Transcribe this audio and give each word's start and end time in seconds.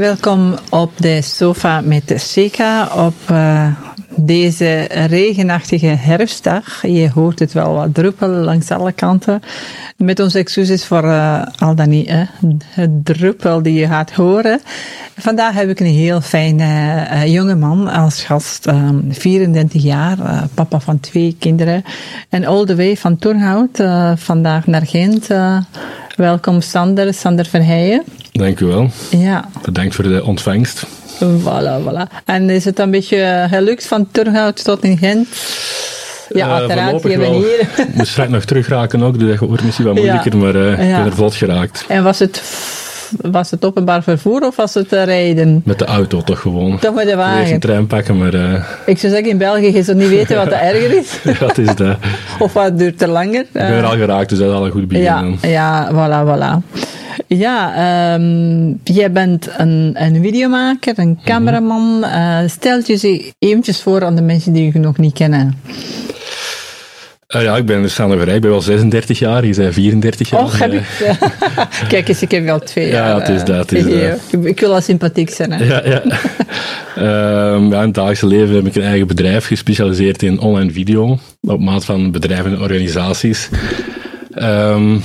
Welkom 0.00 0.54
op 0.70 0.92
de 0.96 1.22
sofa 1.22 1.80
met 1.80 2.12
Seka 2.16 2.88
op 3.06 3.14
uh, 3.30 3.66
deze 4.16 4.82
regenachtige 5.06 5.86
herfstdag. 5.86 6.86
Je 6.86 7.10
hoort 7.14 7.38
het 7.38 7.52
wel 7.52 7.74
wat 7.74 7.94
druppelen 7.94 8.44
langs 8.44 8.70
alle 8.70 8.92
kanten. 8.92 9.42
Met 9.96 10.20
onze 10.20 10.38
excuses 10.38 10.86
voor 10.86 11.04
uh, 11.04 11.42
al 11.58 11.74
dan 11.74 11.88
niet 11.88 12.10
het 12.64 13.04
druppel 13.04 13.62
die 13.62 13.74
je 13.74 13.86
gaat 13.86 14.12
horen. 14.12 14.60
Vandaag 15.16 15.54
heb 15.54 15.68
ik 15.68 15.80
een 15.80 15.86
heel 15.86 16.20
fijne 16.20 16.64
uh, 16.64 17.26
jonge 17.26 17.54
man 17.54 17.88
als 17.88 18.22
gast. 18.22 18.66
Um, 18.66 19.04
34 19.08 19.82
jaar, 19.82 20.18
papa 20.54 20.80
van 20.80 21.00
twee 21.00 21.36
kinderen. 21.38 21.84
En 22.28 22.44
all 22.44 22.64
the 22.64 22.76
way 22.76 22.96
van 22.96 23.18
Turnhout, 23.18 23.82
vandaag 24.20 24.66
naar 24.66 24.86
Gent. 24.86 25.28
welkom 26.16 26.60
Sander, 26.60 27.14
Sander 27.14 27.46
Verheijen. 27.46 28.04
Dank 28.32 28.60
u 28.60 28.66
wel. 28.66 28.90
Ja. 29.10 29.48
Bedankt 29.62 29.94
voor 29.94 30.04
de 30.04 30.24
ontvangst. 30.24 30.86
Voilà, 31.24 31.82
voilà. 31.84 32.24
En 32.24 32.50
is 32.50 32.64
het 32.64 32.78
een 32.78 32.90
beetje 32.90 33.46
gelukt 33.50 33.86
van 33.86 34.08
Turnhout 34.10 34.64
tot 34.64 34.84
in 34.84 34.98
Gent? 34.98 35.28
Ja, 36.28 36.46
uh, 36.46 36.52
uiteraard. 36.52 37.02
Je 37.02 37.08
hier. 37.08 37.86
Moet 37.94 38.06
straks 38.06 38.30
nog 38.30 38.44
terugraken 38.44 39.02
ook, 39.02 39.18
dus 39.18 39.28
dat 39.28 39.48
wordt 39.48 39.64
misschien 39.64 39.86
wat 39.86 39.94
moeilijker, 39.94 40.32
ja. 40.32 40.38
maar 40.38 40.54
uh, 40.54 40.72
ik 40.72 40.78
ja. 40.78 40.96
ben 40.96 41.06
er 41.06 41.14
vlot 41.14 41.34
geraakt. 41.34 41.84
En 41.88 42.02
was 42.02 42.18
het, 42.18 42.42
was 43.20 43.50
het 43.50 43.64
openbaar 43.64 44.02
vervoer 44.02 44.46
of 44.46 44.56
was 44.56 44.74
het 44.74 44.92
rijden? 44.92 45.62
Met 45.64 45.78
de 45.78 45.84
auto 45.84 46.22
toch 46.22 46.40
gewoon. 46.40 46.78
Toch 46.78 46.94
met 46.94 47.06
de 47.06 47.16
wagen? 47.16 47.40
Eerst 47.40 47.52
een 47.52 47.60
trein 47.60 47.86
pakken, 47.86 48.18
maar... 48.18 48.34
Uh... 48.34 48.64
Ik 48.86 48.98
zou 48.98 49.12
zeggen, 49.12 49.30
in 49.30 49.38
België 49.38 49.66
is 49.66 49.86
het 49.86 49.96
niet 49.96 50.08
weten 50.08 50.36
wat 50.36 50.48
de 50.48 50.54
erger 50.54 50.98
is. 50.98 51.18
het 51.48 51.58
is 51.58 51.74
dat. 51.74 51.96
of 52.38 52.52
wat 52.52 52.78
duurt 52.78 52.98
te 52.98 53.08
langer. 53.08 53.40
Ik 53.40 53.52
ben 53.52 53.66
er 53.66 53.84
al 53.84 53.96
geraakt, 53.96 54.28
dus 54.28 54.38
dat 54.38 54.48
is 54.48 54.54
al 54.54 54.64
een 54.64 54.72
goed 54.72 54.88
begin. 54.88 55.02
Ja, 55.02 55.24
ja 55.40 55.90
voilà, 55.92 56.28
voilà. 56.28 56.80
Ja, 57.26 58.14
um, 58.14 58.80
jij 58.84 59.12
bent 59.12 59.48
een, 59.56 59.94
een 59.94 60.22
videomaker, 60.22 60.98
een 60.98 61.18
cameraman. 61.24 61.82
Mm 61.82 62.02
-hmm. 62.02 62.42
uh, 62.42 62.48
stel 62.48 62.80
je 62.86 62.96
ze 62.96 63.32
eventjes 63.38 63.82
voor 63.82 64.04
aan 64.04 64.16
de 64.16 64.22
mensen 64.22 64.52
die 64.52 64.72
je 64.72 64.78
nog 64.78 64.98
niet 64.98 65.14
kennen. 65.14 65.58
Uh, 67.36 67.42
ja, 67.42 67.56
ik 67.56 67.66
ben 67.66 67.90
Sander 67.90 68.18
Verrij, 68.18 68.34
ik 68.34 68.40
ben 68.40 68.50
wel 68.50 68.60
36 68.60 69.18
jaar, 69.18 69.46
je 69.46 69.54
bent 69.54 69.74
34 69.74 70.30
jaar. 70.30 70.42
Och, 70.42 70.58
heb 70.58 70.72
ik... 70.72 70.82
Kijk 71.88 72.08
eens, 72.08 72.22
ik 72.22 72.30
heb 72.30 72.44
wel 72.44 72.58
twee 72.58 72.88
jaar. 72.88 73.08
Ja, 73.08 73.18
het 73.18 73.28
is 73.28 73.44
dat. 73.44 73.70
Het 73.70 73.72
is 73.72 73.84
dat. 74.30 74.44
Ik 74.44 74.60
wil 74.60 74.74
al 74.74 74.80
sympathiek 74.80 75.30
zijn. 75.30 75.52
Hè? 75.52 75.64
Ja, 75.64 75.82
ja. 75.84 76.02
um, 77.54 77.70
ja, 77.72 77.78
in 77.78 77.86
het 77.86 77.94
dagelijkse 77.94 78.26
leven 78.26 78.54
heb 78.54 78.66
ik 78.66 78.74
een 78.74 78.82
eigen 78.82 79.06
bedrijf 79.06 79.46
gespecialiseerd 79.46 80.22
in 80.22 80.40
online 80.40 80.70
video, 80.70 81.18
op 81.40 81.60
maat 81.60 81.84
van 81.84 82.10
bedrijven 82.10 82.52
en 82.52 82.60
organisaties. 82.60 83.48
Um, 84.34 85.02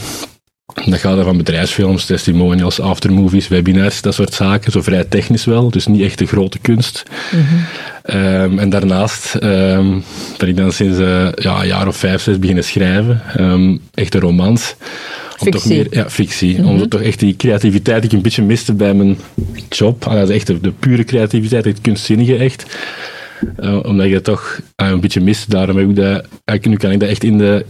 dat 0.74 1.00
gaat 1.00 1.24
van 1.24 1.38
bedrijfsfilms, 1.38 2.06
testimonials, 2.06 2.80
aftermovies, 2.80 3.48
webinars, 3.48 4.02
dat 4.02 4.14
soort 4.14 4.34
zaken. 4.34 4.72
Zo 4.72 4.82
vrij 4.82 5.04
technisch 5.04 5.46
wel, 5.46 5.70
dus 5.70 5.88
niet 5.88 6.02
echt 6.02 6.18
de 6.18 6.26
grote 6.26 6.60
kunst. 6.60 7.04
Mm 7.32 7.46
-hmm. 7.46 8.22
um, 8.22 8.60
en 8.60 8.70
daarnaast 8.70 9.36
um, 9.44 10.04
ben 10.38 10.48
ik 10.48 10.58
dan 10.58 10.72
sinds 10.72 11.00
uh, 11.00 11.28
ja, 11.36 11.62
een 11.62 11.68
jaar 11.68 11.88
of 11.88 11.98
vijf, 11.98 12.22
zes 12.22 12.40
beginnen 12.40 12.64
schrijven. 12.64 13.22
Um, 13.40 13.82
echte 13.94 14.20
romans. 14.20 14.76
Om 15.38 15.52
toch 15.52 15.66
meer, 15.66 15.88
ja, 15.90 16.10
fictie. 16.10 16.58
Mm 16.58 16.66
-hmm. 16.66 16.82
Om 16.82 16.90
toch 16.90 17.02
echt 17.02 17.20
die 17.20 17.36
creativiteit 17.36 18.02
die 18.02 18.10
ik 18.10 18.16
een 18.16 18.24
beetje 18.24 18.44
miste 18.44 18.74
bij 18.74 18.94
mijn 18.94 19.18
job. 19.70 20.06
Ah, 20.06 20.14
dat 20.14 20.30
is 20.30 20.36
echt 20.36 20.48
de, 20.48 20.62
de 20.62 20.72
pure 20.72 21.04
creativiteit, 21.04 21.66
het 21.66 21.82
kunstzinnige 21.82 22.38
echt. 22.38 22.78
Uh, 23.60 23.80
omdat 23.84 24.10
je 24.10 24.22
toch 24.22 24.60
uh, 24.82 24.90
een 24.90 25.00
beetje 25.00 25.22
mist. 25.22 25.50
Daarom 25.50 25.78
heb 25.78 25.90
ik 25.90 25.96
dat, 25.96 26.66
nu 26.66 26.78
kan 26.78 26.92
ik 26.92 27.00
dat 27.00 27.10
echt 27.10 27.24
in 27.24 27.38
de 27.38 27.66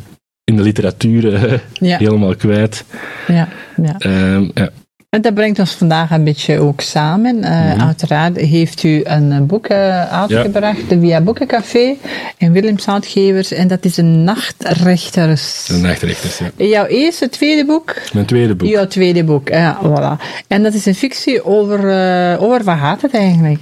in 0.45 0.55
de 0.55 0.61
literatuur 0.61 1.33
uh, 1.33 1.59
ja. 1.73 1.97
helemaal 1.97 2.35
kwijt. 2.35 2.83
Ja, 3.27 3.47
ja. 3.81 3.95
Um, 3.99 4.51
ja. 4.53 4.69
En 5.09 5.21
dat 5.21 5.33
brengt 5.33 5.59
ons 5.59 5.71
vandaag 5.71 6.11
een 6.11 6.23
beetje 6.23 6.59
ook 6.59 6.81
samen. 6.81 7.35
Uh, 7.35 7.49
mm 7.49 7.71
-hmm. 7.71 7.81
Uiteraard 7.81 8.37
heeft 8.37 8.83
u 8.83 9.01
een 9.03 9.45
boek 9.45 9.69
uh, 9.69 10.11
uitgebracht 10.13 10.89
ja. 10.89 10.99
via 10.99 11.21
Boekencafé 11.21 11.95
en 12.37 12.51
Willems 12.51 12.87
Uitgevers. 12.87 13.51
En 13.51 13.67
dat 13.67 13.85
is 13.85 13.97
een 13.97 14.23
Nachtrechters. 14.23 15.69
Een 15.69 15.81
Nachtrechters, 15.81 16.37
ja. 16.37 16.65
Jouw 16.65 16.85
eerste, 16.85 17.29
tweede 17.29 17.65
boek? 17.65 17.95
Mijn 18.13 18.25
tweede 18.25 18.55
boek. 18.55 18.69
Jouw 18.69 18.87
tweede 18.87 19.23
boek, 19.23 19.49
ja, 19.49 19.79
voilà. 19.83 20.43
En 20.47 20.63
dat 20.63 20.73
is 20.73 20.85
een 20.85 20.95
fictie 20.95 21.45
over, 21.45 21.79
uh, 21.79 22.41
over 22.41 22.63
wat 22.63 22.77
gaat 22.77 23.01
het 23.01 23.13
eigenlijk? 23.13 23.59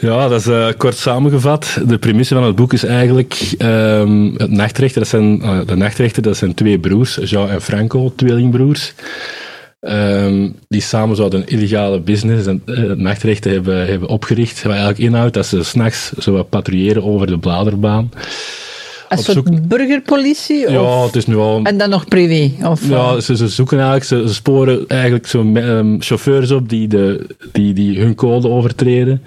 Ja, 0.00 0.28
dat 0.28 0.40
is 0.40 0.46
uh, 0.46 0.66
kort 0.76 0.96
samengevat. 0.96 1.80
De 1.86 1.98
premisse 1.98 2.34
van 2.34 2.42
het 2.42 2.56
boek 2.56 2.72
is 2.72 2.84
eigenlijk 2.84 3.54
um, 3.58 4.34
het 4.36 4.50
nachtrechter. 4.50 5.00
Dat 5.00 5.08
zijn, 5.08 5.40
uh, 5.42 5.60
de 5.66 5.76
nachtrechter, 5.76 6.22
dat 6.22 6.36
zijn 6.36 6.54
twee 6.54 6.78
broers, 6.78 7.18
Jean 7.24 7.48
en 7.48 7.62
Franco, 7.62 8.12
tweelingbroers. 8.16 8.94
Um, 9.80 10.56
die 10.68 10.80
samen 10.80 11.16
zouden 11.16 11.40
een 11.40 11.46
illegale 11.46 12.00
business, 12.00 12.46
en, 12.46 12.62
uh, 12.66 12.88
het 12.88 12.98
nachtrechter, 12.98 13.52
hebben, 13.52 13.86
hebben 13.86 14.08
opgericht. 14.08 14.62
Wat 14.62 14.72
eigenlijk 14.72 15.00
inhoudt 15.00 15.34
dat 15.34 15.46
ze 15.46 15.62
s'nachts 15.62 16.12
zo 16.18 16.32
wat 16.32 16.48
patrouilleren 16.48 17.04
over 17.04 17.26
de 17.26 17.38
bladerbaan. 17.38 18.10
Een 19.08 19.18
soort 19.18 19.36
zoek... 19.36 19.68
burgerpolitie? 19.68 20.70
Ja, 20.70 20.80
of... 20.80 21.06
het 21.06 21.16
is 21.16 21.26
nu 21.26 21.36
al... 21.36 21.60
En 21.62 21.78
dan 21.78 21.90
nog 21.90 22.04
privé? 22.04 22.66
Of, 22.66 22.88
ja, 22.88 23.20
ze, 23.20 23.36
ze 23.36 23.48
zoeken 23.48 23.76
eigenlijk, 23.76 24.06
ze, 24.06 24.28
ze 24.28 24.34
sporen 24.34 24.84
eigenlijk 24.88 25.26
zo 25.26 25.40
um, 25.40 25.96
chauffeurs 26.02 26.50
op 26.50 26.68
die, 26.68 26.88
de, 26.88 27.26
die, 27.52 27.72
die 27.72 28.00
hun 28.00 28.14
code 28.14 28.48
overtreden. 28.48 29.22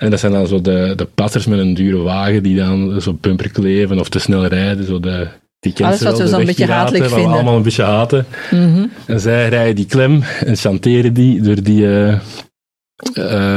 En 0.00 0.10
dat 0.10 0.20
zijn 0.20 0.32
dan 0.32 0.46
zo 0.46 0.60
de, 0.60 0.92
de 0.96 1.04
passers 1.14 1.46
met 1.46 1.58
een 1.58 1.74
dure 1.74 2.02
wagen 2.02 2.42
die 2.42 2.56
dan 2.56 3.00
zo 3.00 3.18
bumper 3.20 3.50
kleven 3.50 3.98
of 3.98 4.08
te 4.08 4.18
snel 4.18 4.46
rijden. 4.46 4.84
Zo 4.84 5.00
de, 5.00 5.26
die 5.60 5.84
Alles 5.84 6.02
wat 6.02 6.18
we 6.18 6.28
zo'n 6.28 6.44
beetje 6.44 6.66
hatelijk 6.66 7.04
vinden. 7.04 7.28
We 7.28 7.34
allemaal 7.34 7.56
een 7.56 7.62
beetje 7.62 7.82
haten. 7.82 8.26
Mm 8.50 8.74
-hmm. 8.74 8.90
En 9.06 9.20
zij 9.20 9.48
rijden 9.48 9.74
die 9.74 9.86
klem 9.86 10.22
en 10.44 10.56
chanteren 10.56 11.14
die 11.14 11.40
door 11.40 11.62
die... 11.62 11.82
Uh, 11.82 12.18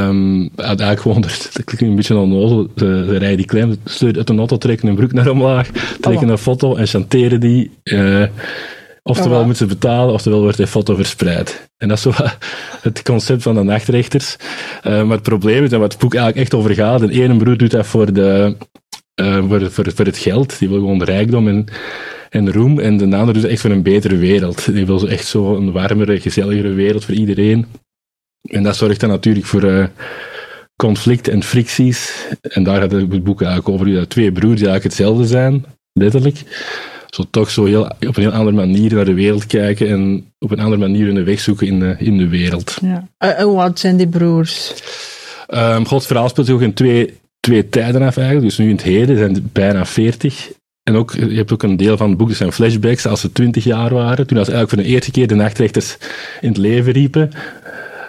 um, 0.07 0.49
eigenlijk 0.55 1.01
gewoon, 1.01 1.21
dat 1.53 1.63
klinkt 1.63 1.81
een 1.81 1.95
beetje 1.95 2.17
onnozel, 2.17 2.67
ze, 2.75 3.03
ze 3.07 3.17
rijden 3.17 3.37
die 3.37 3.45
klem, 3.45 3.75
sleuren 3.85 4.17
uit 4.17 4.29
een 4.29 4.37
auto, 4.37 4.57
trekken 4.57 4.87
een 4.87 4.95
broek 4.95 5.13
naar 5.13 5.29
omlaag, 5.29 5.69
trekken 5.99 6.25
oh. 6.25 6.31
een 6.31 6.37
foto 6.37 6.75
en 6.75 6.87
chanteren 6.87 7.39
die... 7.39 7.71
Uh, 7.83 8.23
Oftewel 9.05 9.39
oh, 9.39 9.45
moeten 9.45 9.67
ze 9.67 9.75
betalen, 9.75 10.13
oftewel 10.13 10.41
wordt 10.41 10.57
die 10.57 10.67
foto 10.67 10.95
verspreid. 10.95 11.69
En 11.77 11.87
dat 11.87 11.97
is 11.97 12.03
zo 12.03 12.11
het 12.81 13.01
concept 13.01 13.41
van 13.41 13.55
de 13.55 13.63
nachtrechters. 13.63 14.35
Uh, 14.83 15.03
maar 15.03 15.15
het 15.15 15.21
probleem 15.21 15.63
is, 15.63 15.71
en 15.71 15.79
wat 15.79 15.91
het 15.91 16.01
boek 16.01 16.13
eigenlijk 16.13 16.43
echt 16.43 16.53
over 16.53 16.73
gaat, 16.73 16.99
de 16.99 17.11
ene 17.11 17.37
broer 17.37 17.57
doet 17.57 17.71
dat 17.71 17.87
voor, 17.87 18.13
de, 18.13 18.55
uh, 19.21 19.47
voor, 19.47 19.71
voor, 19.71 19.91
voor 19.95 20.05
het 20.05 20.17
geld, 20.17 20.59
die 20.59 20.69
wil 20.69 20.77
gewoon 20.77 21.03
rijkdom 21.03 21.47
en, 21.47 21.65
en 22.29 22.51
roem, 22.51 22.79
en 22.79 22.97
de 22.97 23.03
andere 23.03 23.33
doet 23.33 23.41
het 23.41 23.51
echt 23.51 23.61
voor 23.61 23.71
een 23.71 23.83
betere 23.83 24.17
wereld. 24.17 24.73
Die 24.73 24.85
wil 24.85 24.99
zo 24.99 25.05
echt 25.05 25.27
zo 25.27 25.55
een 25.55 25.71
warmere, 25.71 26.19
gezelligere 26.19 26.73
wereld 26.73 27.05
voor 27.05 27.15
iedereen. 27.15 27.65
En 28.41 28.63
dat 28.63 28.75
zorgt 28.75 28.99
dan 28.99 29.09
natuurlijk 29.09 29.45
voor 29.45 29.63
uh, 29.63 29.85
conflict 30.75 31.27
en 31.27 31.43
fricties. 31.43 32.27
En 32.41 32.63
daar 32.63 32.81
gaat 32.81 32.91
het 32.91 33.23
boek 33.23 33.41
eigenlijk 33.41 33.73
over, 33.73 33.93
dat 33.93 34.09
twee 34.09 34.31
broers 34.31 34.59
die 34.59 34.67
eigenlijk 34.67 34.83
hetzelfde 34.83 35.25
zijn, 35.25 35.65
letterlijk 35.93 36.43
zo 37.13 37.23
toch 37.29 37.49
zo 37.49 37.65
heel, 37.65 37.83
op 37.83 38.17
een 38.17 38.23
heel 38.23 38.31
andere 38.31 38.55
manier 38.55 38.93
naar 38.93 39.05
de 39.05 39.13
wereld 39.13 39.45
kijken 39.45 39.87
en 39.89 40.25
op 40.39 40.51
een 40.51 40.59
andere 40.59 40.77
manier 40.77 41.05
hun 41.05 41.25
weg 41.25 41.39
zoeken 41.39 41.67
in 41.67 41.79
de, 41.79 41.95
in 41.97 42.17
de 42.17 42.27
wereld. 42.27 42.77
Ja. 42.81 43.07
Uh, 43.19 43.43
hoe 43.43 43.59
oud 43.59 43.79
zijn 43.79 43.97
die 43.97 44.07
broers? 44.07 44.73
Um, 45.49 45.85
Gods 45.85 46.05
verhaal 46.05 46.29
speelt 46.29 46.45
zich 46.45 46.55
ook 46.55 46.61
in 46.61 46.73
twee, 46.73 47.13
twee 47.39 47.69
tijden 47.69 48.01
af 48.01 48.17
eigenlijk. 48.17 48.47
Dus 48.47 48.57
nu 48.57 48.69
in 48.69 48.75
het 48.75 48.83
heden 48.83 49.17
zijn 49.17 49.49
bijna 49.51 49.85
veertig. 49.85 50.51
En 50.83 50.95
ook, 50.95 51.13
je 51.13 51.35
hebt 51.35 51.51
ook 51.51 51.63
een 51.63 51.77
deel 51.77 51.97
van 51.97 52.09
het 52.09 52.17
boek, 52.17 52.27
dat 52.27 52.37
zijn 52.37 52.51
flashbacks 52.51 53.05
als 53.05 53.21
ze 53.21 53.31
twintig 53.31 53.63
jaar 53.63 53.93
waren. 53.93 54.27
Toen 54.27 54.37
als 54.37 54.47
ze 54.47 54.53
eigenlijk 54.53 54.69
voor 54.69 54.77
de 54.77 54.95
eerste 54.95 55.11
keer 55.11 55.27
de 55.27 55.35
nachtrechters 55.35 55.97
in 56.41 56.47
het 56.47 56.57
leven 56.57 56.93
riepen. 56.93 57.31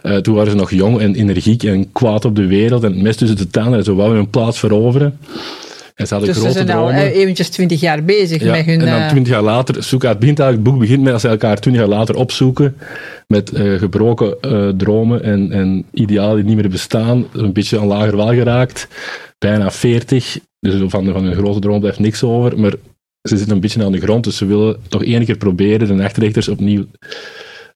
Uh, 0.02 0.16
toen 0.16 0.34
waren 0.34 0.50
ze 0.50 0.56
nog 0.56 0.70
jong 0.70 1.00
en 1.00 1.14
energiek 1.14 1.62
en 1.62 1.92
kwaad 1.92 2.24
op 2.24 2.36
de 2.36 2.46
wereld 2.46 2.84
en 2.84 2.92
het 2.92 3.02
mes 3.02 3.16
tussen 3.16 3.36
de 3.36 3.48
tanden 3.48 3.78
en 3.78 3.84
ze 3.84 3.94
wouden 3.94 4.16
hun 4.16 4.30
plaats 4.30 4.58
veroveren. 4.58 5.18
En 5.94 6.06
ze 6.06 6.14
hadden 6.14 6.32
dus 6.32 6.42
grote 6.42 6.58
ze 6.58 6.64
zijn 6.64 6.76
dromen. 6.76 6.94
al 6.94 7.00
eventjes 7.00 7.48
twintig 7.48 7.80
jaar 7.80 8.04
bezig 8.04 8.42
ja, 8.42 8.50
met 8.50 8.64
hun... 8.64 8.80
En 8.80 9.00
dan 9.00 9.08
twintig 9.08 9.32
jaar 9.32 9.42
later, 9.42 9.82
zoeken, 9.82 10.08
het, 10.08 10.18
begint 10.18 10.38
eigenlijk, 10.38 10.68
het 10.68 10.76
boek 10.76 10.86
begint 10.86 11.02
met 11.02 11.12
als 11.12 11.22
ze 11.22 11.28
elkaar 11.28 11.60
twintig 11.60 11.82
jaar 11.82 11.90
later 11.90 12.14
opzoeken 12.14 12.76
met 13.26 13.52
uh, 13.52 13.78
gebroken 13.78 14.36
uh, 14.40 14.68
dromen 14.68 15.22
en, 15.22 15.52
en 15.52 15.84
idealen 15.92 16.36
die 16.36 16.44
niet 16.44 16.56
meer 16.56 16.70
bestaan, 16.70 17.26
een 17.32 17.52
beetje 17.52 17.80
aan 17.80 17.86
lager 17.86 18.16
wal 18.16 18.34
geraakt, 18.34 18.88
bijna 19.38 19.70
veertig, 19.70 20.38
dus 20.60 20.74
van, 20.90 21.12
van 21.12 21.24
hun 21.24 21.34
grote 21.34 21.60
droom 21.60 21.80
blijft 21.80 21.98
niks 21.98 22.22
over, 22.22 22.60
maar 22.60 22.72
ze 23.22 23.36
zitten 23.36 23.54
een 23.54 23.60
beetje 23.60 23.84
aan 23.84 23.92
de 23.92 24.00
grond, 24.00 24.24
dus 24.24 24.36
ze 24.36 24.46
willen 24.46 24.76
toch 24.88 25.04
één 25.04 25.24
keer 25.24 25.36
proberen 25.36 25.86
de 25.86 25.94
nachtrechters 25.94 26.48
opnieuw 26.48 26.84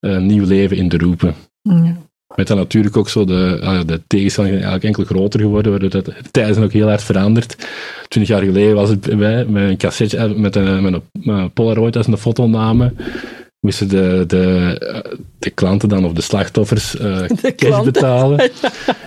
uh, 0.00 0.19
nieuw 0.19 0.46
leven 0.46 0.76
in 0.76 0.88
te 0.88 0.98
roepen. 0.98 1.34
Ja. 1.62 1.96
Met 2.34 2.46
dan 2.46 2.56
natuurlijk 2.56 2.96
ook 2.96 3.08
zo 3.08 3.25
de, 3.25 3.58
uh, 3.62 3.80
de 3.86 4.00
tegenstelling 4.06 4.54
eigenlijk 4.54 4.84
enkel 4.84 5.04
groter 5.04 5.40
geworden, 5.40 5.70
waardoor 5.70 5.90
dat, 5.90 6.04
de 6.04 6.14
tijden 6.30 6.62
ook 6.62 6.72
heel 6.72 6.88
hard 6.88 7.02
veranderd. 7.02 7.56
Twintig 8.08 8.36
jaar 8.36 8.44
geleden 8.46 8.75
was 8.75 8.88
het 8.88 9.19
bij, 9.19 9.44
met 9.44 9.69
een 9.69 9.76
cassette, 9.76 10.34
met 10.36 10.56
een, 10.56 10.82
met 10.82 11.00
een, 11.22 11.52
Polaroid 11.52 11.96
als 11.96 12.06
een 12.06 12.19
foto 12.19 12.48
namen. 12.48 12.96
Moesten 13.60 13.88
de, 13.88 14.25
de, 14.26 15.16
de 15.38 15.50
klanten 15.50 15.88
dan, 15.88 16.05
of 16.05 16.12
de 16.12 16.20
slachtoffers, 16.22 16.94
uh, 17.00 17.20
cash 17.56 17.82
betalen. 17.84 18.50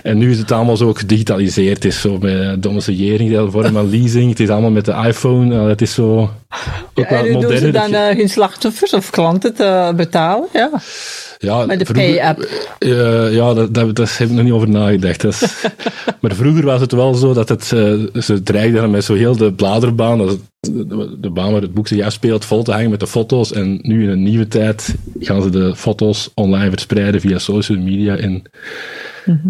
En 0.02 0.18
nu 0.18 0.30
is 0.30 0.38
het 0.38 0.52
allemaal 0.52 0.76
zo 0.76 0.92
gedigitaliseerd. 0.94 1.74
Het 1.74 1.84
is 1.84 2.00
zo 2.00 2.18
met 2.18 2.62
de 2.62 3.46
vorm 3.50 3.72
van 3.72 3.90
leasing. 3.90 4.30
Het 4.30 4.40
is 4.40 4.48
allemaal 4.48 4.70
met 4.70 4.84
de 4.84 4.92
iPhone. 5.06 5.54
Uh, 5.54 5.66
het 5.66 5.82
is 5.82 5.94
zo 5.94 6.30
ook 6.94 7.08
Ja, 7.08 7.08
wel 7.08 7.18
en 7.18 7.24
nu 7.24 7.30
doen 7.32 7.40
modern. 7.42 7.58
ze 7.58 7.70
dat 7.70 7.82
dan 7.90 7.94
eh, 7.94 8.16
hun 8.16 8.28
slachtoffers 8.28 8.92
of 8.92 9.10
klanten 9.10 9.54
te 9.54 9.92
betalen. 9.96 10.48
Ja, 10.52 10.70
ja, 11.38 11.66
met 11.66 11.78
de 11.78 11.84
vroeger- 11.84 12.14
pay-app. 12.14 12.48
Eh, 12.78 13.34
ja, 13.34 13.54
dat, 13.54 13.74
dat, 13.74 13.96
daar 13.96 14.14
heb 14.18 14.28
ik 14.28 14.34
nog 14.34 14.44
niet 14.44 14.52
over 14.52 14.68
nagedacht. 14.68 15.20
Dat 15.20 15.32
is- 15.32 15.64
maar 16.20 16.34
vroeger 16.34 16.64
was 16.64 16.80
het 16.80 16.92
wel 16.92 17.14
zo 17.14 17.32
dat 17.32 17.48
het, 17.48 17.72
eh, 17.72 18.20
ze 18.22 18.42
dreigden 18.42 18.90
met 18.90 19.04
zo 19.04 19.14
heel 19.14 19.36
de 19.36 19.52
bladerbaan, 19.52 20.18
dat 20.18 20.38
de, 20.72 21.16
de 21.20 21.30
baan 21.30 21.52
waar 21.52 21.62
het 21.62 21.74
boek 21.74 21.88
zich 21.88 22.04
afspeelt, 22.04 22.44
vol 22.44 22.62
te 22.62 22.72
hangen 22.72 22.90
met 22.90 23.00
de 23.00 23.06
foto's. 23.06 23.52
En 23.52 23.78
nu 23.82 24.02
in 24.02 24.08
een 24.08 24.22
nieuwe 24.22 24.48
tijd 24.48 24.94
gaan 25.20 25.42
ze 25.42 25.50
de 25.50 25.76
foto's 25.76 26.30
online 26.34 26.70
verspreiden 26.70 27.20
via 27.20 27.38
social 27.38 27.78
media 27.78 28.16
en 28.16 28.42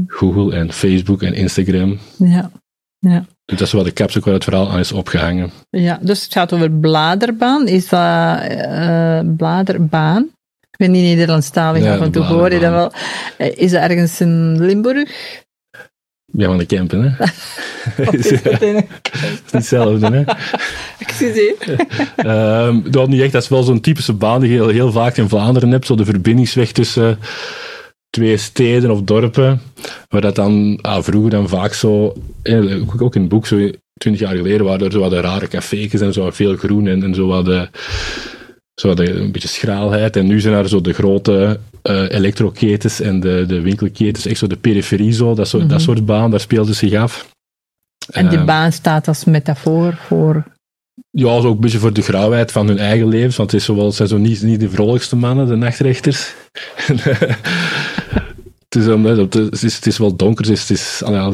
Google 0.07 0.55
en 0.57 0.73
Facebook 0.73 1.23
en 1.23 1.35
Instagram. 1.35 1.99
Ja. 2.17 2.51
Ja. 2.99 3.25
Dus 3.45 3.59
dat 3.59 3.67
is 3.67 3.73
wel 3.73 3.83
de 3.83 3.93
capsule 3.93 4.25
waar 4.25 4.35
het 4.35 4.45
verhaal 4.45 4.71
aan 4.71 4.79
is 4.79 4.93
opgehangen. 4.93 5.51
ja, 5.71 5.99
dus 6.03 6.23
het 6.23 6.33
gaat 6.33 6.53
over 6.53 6.71
bladerbaan. 6.71 7.69
Is 7.69 7.89
dat 7.89 8.41
eh, 8.43 9.21
bladerbaan? 9.37 10.23
Ik 10.71 10.79
ben 10.79 10.91
niet 10.91 11.05
Nederlandstalig, 11.05 11.83
Ja, 11.83 11.95
af 11.95 12.01
en 12.01 12.11
toe 12.11 12.23
hoor 12.23 12.53
je 12.53 12.61
dat 12.61 12.71
wel. 12.71 12.93
Eh, 13.39 13.57
Is 13.57 13.71
dat 13.71 13.81
ergens 13.83 14.21
in 14.21 14.65
Limburg? 14.65 15.11
Ja, 16.37 16.47
van 16.47 16.59
de 16.59 16.67
Kempen, 16.67 17.03
hè? 17.03 17.25
Is 18.19 18.43
dat 18.43 18.61
hetzelfde, 19.51 20.07
hè? 20.11 20.23
Excuseer. 21.07 21.55
Ehm, 22.17 22.81
dat 22.91 23.09
niet 23.09 23.21
echt, 23.21 23.33
dat 23.33 23.43
is 23.43 23.49
wel 23.49 23.63
zo'n 23.63 23.81
typische 23.81 24.13
baan 24.13 24.41
die 24.41 24.51
je 24.51 24.55
heel, 24.57 24.69
heel 24.69 24.93
vaak 24.93 25.17
in 25.17 25.29
Vlaanderen 25.29 25.71
hebt. 25.71 25.87
Zo 25.87 25.95
de 25.95 26.05
verbindingsweg 26.05 26.73
tussen 26.73 27.19
twee 28.11 28.37
steden 28.37 28.91
of 28.91 29.03
dorpen. 29.03 29.61
Waar 30.09 30.21
dat 30.21 30.35
dan 30.35 30.79
ah, 30.83 31.03
vroeger 31.03 31.31
dan 31.31 31.49
vaak 31.49 31.75
zo, 31.75 32.15
eh, 32.43 32.81
ook- 32.83 33.03
ook 33.03 33.15
in 33.15 33.21
het 33.21 33.31
boek, 33.31 33.47
zo 33.47 33.71
twintig 33.95 34.21
jaar 34.23 34.37
geleden, 34.37 34.67
waren 34.67 34.87
er 34.87 34.93
zo 34.93 35.01
wat 35.01 35.11
de 35.11 35.21
rare 35.21 35.49
café's 35.49 36.01
en 36.01 36.13
zo 36.13 36.23
wat 36.23 36.35
veel 36.37 36.57
groen 36.57 36.87
en, 36.87 37.03
en 37.03 37.15
zo 37.15 37.27
wat 37.27 37.45
de, 37.45 37.69
zo 38.81 38.95
de, 38.95 39.11
een 39.13 39.33
beetje 39.33 39.49
schraalheid. 39.49 40.17
En 40.17 40.27
nu 40.27 40.41
zijn 40.41 40.55
er 40.55 40.69
zo 40.69 40.81
de 40.81 40.93
grote 40.93 41.59
eh 41.83 42.05
elektroketens 42.11 43.01
en 43.01 43.21
de, 43.21 43.45
de 43.47 43.61
winkelketens, 43.61 44.27
echt 44.27 44.39
zo 44.39 44.47
de 44.47 44.57
periferie 44.57 45.13
zo, 45.13 45.35
dat, 45.35 45.49
soort, 45.49 45.69
dat 45.69 45.81
soort 45.81 46.07
baan, 46.07 46.31
daar 46.31 46.41
speelt 46.41 46.67
het 46.69 46.77
zich 46.77 46.95
af. 46.95 47.29
En 48.11 48.29
die 48.29 48.37
Ehm, 48.39 48.47
baan 48.47 48.73
staat 48.73 49.09
als 49.09 49.25
metafoor 49.25 49.95
voor. 49.95 50.45
ja, 51.11 51.41
zo 51.41 51.47
ook 51.49 51.55
een 51.55 51.61
beetje 51.61 51.79
voor 51.79 51.93
de 51.93 52.03
grauwheid 52.03 52.53
van 52.53 52.69
hun 52.69 52.79
eigen 52.79 53.09
levens. 53.09 53.37
Want 53.37 53.51
het, 53.51 53.61
is 53.61 53.67
zowel, 53.67 53.93
zijn 53.93 54.09
zo 54.09 54.17
niet, 54.19 54.43
niet 54.43 54.61
de 54.61 54.71
vrolijkste 54.71 55.17
mannen, 55.17 55.47
de 55.47 55.57
nachtrechters. 55.57 56.35
het, 58.75 58.83
is, 58.83 58.89
om- 58.89 59.05
het, 59.05 59.63
is, 59.63 59.75
het 59.75 59.87
is 59.87 59.99
wel 59.99 60.17
donker, 60.17 60.45
het 60.45 60.55
is, 60.55 60.61
het 60.61 60.71
is, 60.71 61.03
ja, 61.07 61.31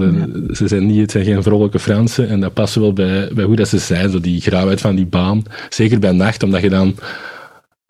ze 0.52 0.69
zijn 0.69 0.87
niet, 0.87 1.00
het 1.00 1.11
zijn 1.11 1.25
geen 1.25 1.43
vrolijke 1.43 1.79
Fransen. 1.79 2.29
En 2.29 2.40
dat 2.40 2.52
past 2.52 2.75
wel 2.75 2.93
bij, 2.93 3.31
bij 3.35 3.44
hoe 3.44 3.56
dat 3.56 3.69
ze 3.69 3.79
zijn, 3.79 4.11
zo 4.11 4.20
die 4.20 4.40
grauwheid 4.40 4.81
van 4.81 4.94
die 4.96 5.06
baan. 5.06 5.43
Zeker 5.69 5.99
bij 5.99 6.12
nacht, 6.12 6.43
omdat 6.43 6.62
je 6.62 6.69
dan... 6.70 6.94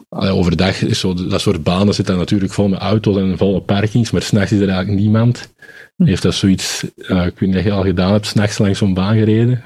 overdag 0.09 0.83
is 0.83 1.01
zo, 1.01 1.15
dat 1.15 1.41
soort 1.41 1.63
banen 1.63 1.95
zit 1.95 2.07
dan 2.07 2.19
natuurlijk 2.19 2.53
vol 2.53 2.69
met 2.69 2.79
auto's 2.79 3.17
en 3.17 3.39
volle 3.39 3.61
parkings, 3.61 4.11
maar 4.11 4.23
s'nachts 4.23 4.53
is 4.53 4.61
er 4.61 4.69
eigenlijk 4.69 5.01
niemand. 5.01 5.53
Heeft 5.97 6.23
dat 6.23 6.35
zoiets, 6.35 6.83
ik 6.97 7.09
weet 7.09 7.41
niet 7.41 7.57
of 7.57 7.65
je 7.65 7.73
al 7.73 7.83
gedaan 7.83 8.13
hebt, 8.13 8.27
s'nachts 8.27 8.59
langs 8.59 8.79
zo'n 8.79 8.95
baan 8.95 9.15
gereden? 9.19 9.63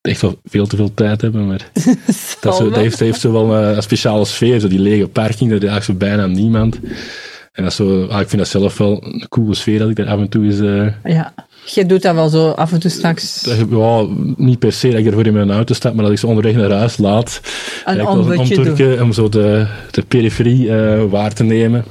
Echt 0.00 0.20
wel 0.20 0.40
veel 0.44 0.66
te 0.66 0.76
veel 0.76 0.94
tijd 0.94 1.20
hebben, 1.20 1.46
maar 1.46 1.70
dat, 2.40 2.56
zo, 2.56 2.64
dat, 2.68 2.76
heeft, 2.76 2.98
dat 2.98 3.08
heeft 3.08 3.20
zo 3.20 3.32
wel 3.32 3.54
een, 3.54 3.76
een 3.76 3.82
speciale 3.82 4.24
sfeer, 4.24 4.60
zo 4.60 4.68
die 4.68 4.78
lege 4.78 5.08
parking, 5.08 5.50
daar 5.50 5.62
is 5.62 5.68
eigenlijk 5.68 6.00
zo 6.00 6.06
bijna 6.06 6.26
niemand. 6.26 6.78
En 7.54 7.62
dat 7.62 7.70
is 7.72 7.76
zo, 7.76 8.04
ah, 8.06 8.20
ik 8.20 8.28
vind 8.28 8.42
dat 8.42 8.50
zelf 8.50 8.78
wel 8.78 9.04
een 9.04 9.26
coole 9.28 9.54
sfeer 9.54 9.78
dat 9.78 9.88
ik 9.90 9.96
daar 9.96 10.06
af 10.06 10.18
en 10.18 10.28
toe 10.28 10.44
eens... 10.44 10.60
eh, 10.60 11.12
Ja. 11.14 11.34
Je 11.74 11.86
doet 11.86 12.02
dat 12.02 12.14
wel 12.14 12.28
zo 12.28 12.48
af 12.50 12.72
en 12.72 12.80
toe 12.80 12.90
straks. 12.90 13.42
dat 13.42 13.56
ja, 13.70 14.06
niet 14.36 14.58
per 14.58 14.72
se 14.72 14.88
dat 14.90 14.98
ik 14.98 15.06
ervoor 15.06 15.26
in 15.26 15.32
mijn 15.32 15.50
auto 15.50 15.74
stap, 15.74 15.94
maar 15.94 16.02
dat 16.04 16.12
ik 16.12 16.18
ze 16.18 16.26
onderweg 16.26 16.54
naar 16.54 16.70
huis 16.70 16.96
laat. 16.98 17.40
Een 17.84 18.06
omturken 18.38 19.02
om 19.02 19.12
zo 19.12 19.28
de, 19.28 19.66
de 19.90 20.02
periferie 20.02 20.76
eh, 20.76 21.04
waar 21.10 21.32
te 21.34 21.44
nemen. 21.44 21.84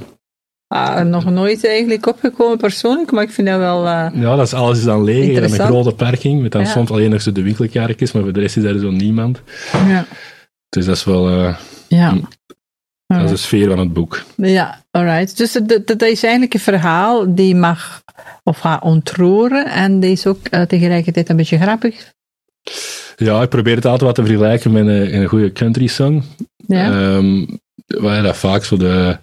Ah, 0.66 1.00
nog 1.04 1.24
nooit 1.30 1.66
eigenlijk 1.66 2.06
opgekomen 2.06 2.58
persoonlijk, 2.58 3.12
maar 3.12 3.22
ik 3.22 3.30
vind 3.30 3.46
dat 3.48 3.58
wel. 3.58 3.86
eh, 3.86 4.06
Ja, 4.14 4.36
dat 4.36 4.46
is 4.46 4.54
alles 4.54 4.78
is 4.78 4.84
dan 4.84 5.04
leeg. 5.04 5.34
Hebt 5.38 5.52
een 5.58 5.66
grote 5.66 5.92
parking, 5.94 6.42
met 6.42 6.52
dan 6.52 6.62
Ja. 6.62 6.68
soms 6.68 6.90
alleen 6.90 7.10
nog 7.10 7.22
zo 7.22 7.32
de 7.32 7.42
winkelkarretjes, 7.42 8.12
maar 8.12 8.22
voor 8.22 8.32
de 8.32 8.40
rest 8.40 8.56
is 8.56 8.62
daar 8.62 8.78
zo 8.78 8.90
niemand. 8.90 9.40
ja. 9.72 10.06
Dus 10.68 10.84
dat 10.86 10.96
is 10.96 11.04
wel 11.04 11.54
Ja. 11.88 12.14
Dat 13.06 13.22
is 13.22 13.30
de 13.30 13.36
sfeer 13.36 13.68
van 13.68 13.78
het 13.78 13.92
boek. 13.92 14.22
Ja, 14.36 14.84
alright. 14.90 15.36
Dus 15.36 15.52
dat, 15.84 16.02
is 16.02 16.22
eigenlijk 16.22 16.54
een 16.54 16.60
verhaal 16.60 17.34
die 17.34 17.54
mag 17.54 18.02
of 18.42 18.58
gaat 18.58 18.82
ontroeren 18.82 19.66
en 19.66 20.00
die 20.00 20.10
is 20.10 20.26
ook 20.26 20.46
eh, 20.50 20.62
tegelijkertijd 20.62 21.28
een 21.28 21.36
beetje 21.36 21.58
grappig. 21.58 22.12
Ja, 23.16 23.42
ik 23.42 23.48
probeer 23.48 23.76
het 23.76 23.84
altijd 23.84 24.02
wat 24.02 24.14
te 24.14 24.24
vergelijken 24.24 24.72
met 24.72 24.86
een, 24.86 25.14
een 25.14 25.28
goede 25.28 25.52
country 25.52 25.86
song. 25.86 26.22
Ja. 26.66 26.90
Ehm, 26.90 27.46
waar 27.86 28.22
dat 28.22 28.36
vaak 28.36 28.64
zo 28.64 28.76
de. 28.76 29.18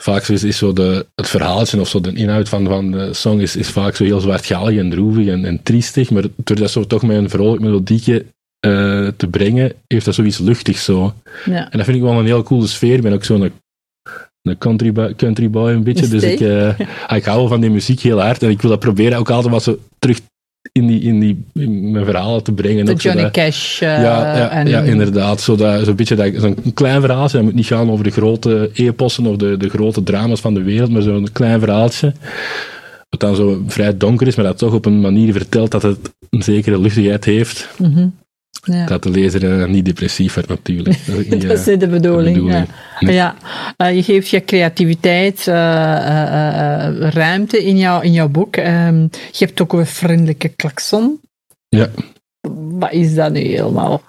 Vaak 0.00 0.24
zo 0.24 0.32
is, 0.32 0.44
is 0.44 0.58
zo 0.58 0.72
de, 0.72 1.06
het 1.14 1.28
verhaaltje 1.28 1.80
of 1.80 1.88
zo 1.88 2.00
de 2.00 2.12
inhoud 2.12 2.48
van, 2.48 2.66
van 2.66 2.90
de 2.90 3.14
song 3.14 3.40
is, 3.40 3.56
is 3.56 3.68
vaak 3.68 3.96
zo 3.96 4.04
heel 4.04 4.20
zwartgallig 4.20 4.78
en 4.78 4.90
droevig 4.90 5.26
en, 5.26 5.44
en 5.44 5.62
triestig. 5.62 6.10
Maar 6.10 6.24
door 6.36 6.56
dat 6.56 6.70
zo 6.70 6.86
toch 6.86 7.02
met 7.02 7.16
een 7.16 7.30
vrolijk 7.30 7.62
melodietje 7.62 8.26
eh, 8.60 9.08
te 9.16 9.26
brengen, 9.30 9.72
heeft 9.86 10.04
dat 10.04 10.14
zoiets 10.14 10.38
luchtigs 10.38 10.84
zo. 10.84 11.14
ja. 11.44 11.70
En 11.70 11.76
dat 11.76 11.84
vind 11.84 11.96
ik 11.96 12.02
wel 12.02 12.18
een 12.18 12.26
heel 12.26 12.42
coole 12.42 12.66
sfeer. 12.66 12.94
Ik 12.94 13.02
ben 13.02 13.12
ook 13.12 13.24
zo'n 13.24 13.42
een 14.42 14.58
country, 14.58 14.92
boy- 14.92 15.14
country 15.14 15.50
boy 15.50 15.70
een 15.70 15.82
beetje. 15.82 16.08
Dus 16.08 16.22
ik, 16.22 16.40
eh, 16.40 16.78
ik 17.18 17.24
hou 17.24 17.48
van 17.48 17.60
die 17.60 17.70
muziek 17.70 18.00
heel 18.00 18.20
hard. 18.20 18.42
En 18.42 18.50
ik 18.50 18.60
wil 18.62 18.70
dat 18.70 18.80
proberen 18.80 19.18
ook 19.18 19.30
altijd 19.30 19.52
wat 19.52 19.62
zo 19.62 19.78
terug 19.98 20.20
in, 20.72 20.86
die, 20.86 21.00
in, 21.00 21.20
die, 21.20 21.44
in 21.54 21.90
mijn 21.90 22.04
verhalen 22.04 22.42
te 22.42 22.52
brengen. 22.52 22.84
De 22.84 22.92
Ook 22.92 23.00
Johnny 23.00 23.30
Cash. 23.30 23.82
eh, 23.82 23.88
ja, 23.88 24.36
ja, 24.36 24.48
en, 24.50 24.66
ja, 24.66 24.80
inderdaad. 24.80 25.40
Zo'n 25.40 25.94
beetje 25.96 26.14
dat, 26.14 26.32
zo'n 26.36 26.72
klein 26.74 27.00
verhaaltje. 27.00 27.36
Dat 27.36 27.46
moet 27.46 27.54
niet 27.54 27.66
gaan 27.66 27.90
over 27.90 28.04
de 28.04 28.10
grote 28.10 28.70
epossen 28.72 29.26
of 29.26 29.36
de, 29.36 29.56
de 29.56 29.68
grote 29.68 30.02
drama's 30.02 30.40
van 30.40 30.54
de 30.54 30.62
wereld, 30.62 30.90
maar 30.90 31.02
zo'n 31.02 31.28
klein 31.32 31.60
verhaaltje. 31.60 32.12
Wat 33.08 33.20
dan 33.20 33.36
zo 33.36 33.62
vrij 33.66 33.96
donker 33.96 34.26
is, 34.26 34.34
maar 34.36 34.44
dat 34.44 34.58
toch 34.58 34.72
op 34.74 34.84
een 34.84 35.00
manier 35.00 35.32
vertelt 35.32 35.70
dat 35.70 35.82
het 35.82 35.98
een 36.30 36.42
zekere 36.42 36.80
luchtigheid 36.80 37.24
heeft. 37.24 37.68
Mhm. 37.78 38.08
Ja. 38.62 38.86
Dat 38.86 39.02
de 39.02 39.10
lezer 39.10 39.60
eh, 39.60 39.68
niet 39.68 39.84
depressief 39.84 40.34
wordt, 40.34 40.48
natuurlijk. 40.48 40.98
Dat 41.06 41.16
is, 41.16 41.28
Dat 41.46 41.58
eh, 41.58 41.66
niet 41.66 41.80
de 41.80 41.88
bedoeling. 41.88 42.34
bedoeling. 42.34 42.66
Ja. 43.00 43.06
Nee. 43.06 43.14
Ja, 43.14 43.36
eh, 43.76 43.94
je 43.94 44.02
geeft 44.02 44.28
je 44.28 44.44
creativiteit 44.44 45.44
ruimte 47.14 47.64
in, 47.64 47.78
jou, 47.78 48.04
in 48.04 48.12
jouw 48.12 48.28
boek. 48.28 48.56
Ehm, 48.56 49.02
je 49.32 49.44
hebt 49.44 49.60
ook 49.60 49.72
een 49.72 49.86
vriendelijke 49.86 50.48
klakson. 50.48 51.20
Ja. 51.68 51.88
Wat 52.78 52.92
is 52.92 53.14
dat 53.14 53.32
nu 53.32 53.40
helemaal? 53.40 54.02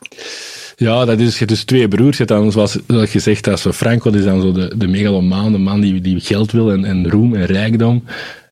Ja, 0.75 1.05
dat 1.05 1.19
is, 1.19 1.31
je 1.31 1.37
hebt 1.37 1.49
dus 1.49 1.63
twee 1.63 1.87
broers. 1.87 2.17
Je 2.17 2.23
hebt 2.23 2.39
dan, 2.39 2.51
zoals, 2.51 2.77
zoals 2.87 3.09
gezegd, 3.09 3.43
dat 3.43 3.59
zo 3.59 3.71
Franco 3.71 4.11
dat 4.11 4.19
is 4.19 4.25
dan 4.25 4.41
zo 4.41 4.51
de, 4.51 4.73
de 4.77 4.87
megalomaan, 4.87 5.51
de 5.51 5.57
man 5.57 5.81
die, 5.81 6.01
die 6.01 6.19
geld 6.19 6.51
wil 6.51 6.71
en, 6.71 6.85
en 6.85 7.09
roem 7.09 7.35
en 7.35 7.45
rijkdom. 7.45 8.03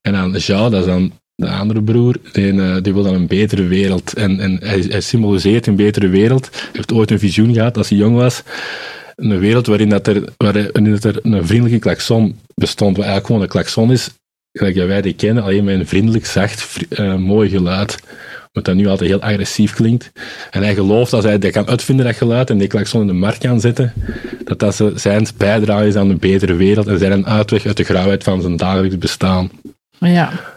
En 0.01 0.13
dan 0.13 0.31
Jean, 0.31 0.71
dat 0.71 0.79
is 0.79 0.85
dan 0.85 1.11
de 1.37 1.49
andere 1.49 1.81
broer, 1.81 2.15
die, 2.31 2.61
eh, 2.61 2.75
die 2.81 2.93
wil 2.93 3.03
dan 3.03 3.13
een 3.13 3.27
betere 3.27 3.63
wereld. 3.63 4.13
En, 4.13 4.39
en 4.39 4.57
hij, 4.63 4.85
hij 4.89 5.01
symboliseert 5.01 5.67
een 5.67 5.75
betere 5.75 6.07
wereld. 6.07 6.49
Hij 6.51 6.69
heeft 6.71 6.93
ooit 6.93 7.11
een 7.11 7.19
visioen 7.19 7.53
gehad 7.53 7.77
als 7.77 7.89
hij 7.89 7.97
jong 7.97 8.15
was. 8.15 8.43
Een 9.15 9.39
wereld 9.39 9.67
waarin, 9.67 9.89
dat 9.89 10.07
er, 10.07 10.23
waarin 10.37 10.91
dat 10.91 11.03
er 11.03 11.19
een 11.21 11.47
vriendelijke 11.47 11.79
klakson 11.79 12.39
bestond, 12.55 12.97
wat 12.97 13.05
eigenlijk 13.05 13.25
gewoon 13.25 13.41
een 13.41 13.47
klakson 13.47 13.91
is, 13.91 14.09
gelijk 14.51 14.75
dat 14.75 14.87
wij 14.87 15.01
die 15.01 15.13
kennen, 15.13 15.43
alleen 15.43 15.63
met 15.63 15.79
een 15.79 15.87
vriendelijk, 15.87 16.25
zacht, 16.25 16.87
eh, 16.89 17.15
mooi 17.15 17.49
geluid. 17.49 17.97
Wat 18.51 18.65
dat 18.65 18.75
nu 18.75 18.87
altijd 18.87 19.09
heel 19.09 19.21
agressief 19.21 19.73
klinkt. 19.73 20.11
En 20.51 20.63
hij 20.63 20.73
gelooft 20.73 21.13
als 21.13 21.23
hij 21.23 21.39
dat 21.39 21.51
kan 21.51 21.67
uitvinden, 21.67 22.05
dat 22.05 22.15
geluid, 22.15 22.49
en 22.49 22.57
die 22.57 22.67
klakson 22.67 23.01
in 23.01 23.07
de 23.07 23.13
markt 23.13 23.37
kan 23.37 23.59
zetten, 23.59 23.93
dat 24.43 24.59
dat 24.59 24.81
zijn 24.95 25.27
bijdrage 25.37 25.87
is 25.87 25.95
aan 25.95 26.09
een 26.09 26.19
betere 26.19 26.55
wereld 26.55 26.87
en 26.87 26.99
zijn 26.99 27.25
uitweg 27.25 27.65
uit 27.65 27.77
de 27.77 27.83
grauwheid 27.83 28.23
van 28.23 28.41
zijn 28.41 28.57
dagelijks 28.57 28.97
bestaan. 28.97 29.51
Ja, 29.99 30.56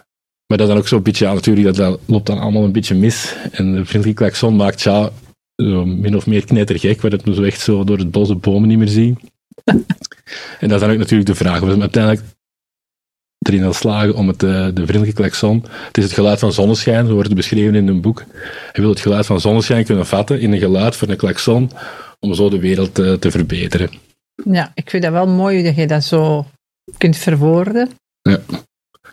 Maar 0.51 0.59
dat 0.59 0.69
is 0.69 0.75
dan 0.75 0.83
ook 0.83 0.89
zo'n 0.89 1.03
beetje, 1.03 1.25
ja, 1.25 1.33
natuurlijk, 1.33 1.67
dat, 1.67 1.77
dat 1.77 2.01
loopt 2.07 2.27
dan 2.27 2.39
allemaal 2.39 2.65
een 2.65 2.73
beetje 2.73 2.95
mis. 2.95 3.35
En 3.53 3.73
de 3.73 3.85
vriendelijke 3.85 4.23
klakson 4.23 4.57
maakt 4.57 4.83
ja, 4.83 5.11
zo 5.57 5.87
min 5.87 6.17
of 6.17 6.27
meer 6.27 6.45
knettergek, 6.45 7.01
waar 7.01 7.11
het 7.11 7.25
me 7.25 7.35
zo 7.35 7.43
echt 7.43 7.61
zo 7.61 7.85
door 7.85 7.99
het 7.99 8.11
bos 8.11 8.29
de 8.29 8.35
bomen 8.35 8.69
niet 8.69 8.79
meer 8.79 8.89
zien. 8.89 9.19
en 10.61 10.69
dat 10.69 10.71
is 10.71 10.81
dan 10.81 10.91
ook 10.91 10.99
natuurlijk 10.99 11.29
de 11.29 11.35
vraag. 11.35 11.61
We 11.61 11.67
zijn 11.67 11.81
uiteindelijk 11.81 12.25
erin 13.39 13.65
al 13.65 13.73
slagen 13.73 14.15
om 14.15 14.29
het, 14.29 14.43
eh, 14.43 14.51
de 14.51 14.87
vriendelijke 14.87 15.13
klakson. 15.13 15.65
Het 15.87 15.99
is 15.99 16.05
het 16.05 16.13
geluid 16.13 16.39
van 16.39 16.53
zonneschijn, 16.53 17.07
zo 17.07 17.13
wordt 17.13 17.29
het 17.29 17.37
beschreven 17.37 17.75
in 17.75 17.89
een 17.89 18.01
boek. 18.01 18.25
Je 18.73 18.81
wil 18.81 18.91
het 18.91 19.01
geluid 19.01 19.27
van 19.27 19.41
zonneschijn 19.41 19.85
kunnen 19.85 20.07
vatten 20.07 20.41
in 20.41 20.53
een 20.53 20.59
geluid 20.59 20.97
voor 20.97 21.09
een 21.09 21.17
klakson, 21.17 21.71
om 22.21 22.35
zo 22.35 22.49
de 22.49 22.59
wereld 22.59 22.99
eh, 22.99 23.13
te 23.13 23.31
verbeteren. 23.31 23.91
ja, 24.45 24.73
ik 24.75 24.91
vind 24.91 25.03
dat 25.03 25.13
wel 25.13 25.29
mooi 25.29 25.63
dat 25.63 25.77
je 25.77 25.87
dat 25.87 26.05
zo 26.05 26.47
kunt 26.99 27.17
verwoorden. 27.17 27.89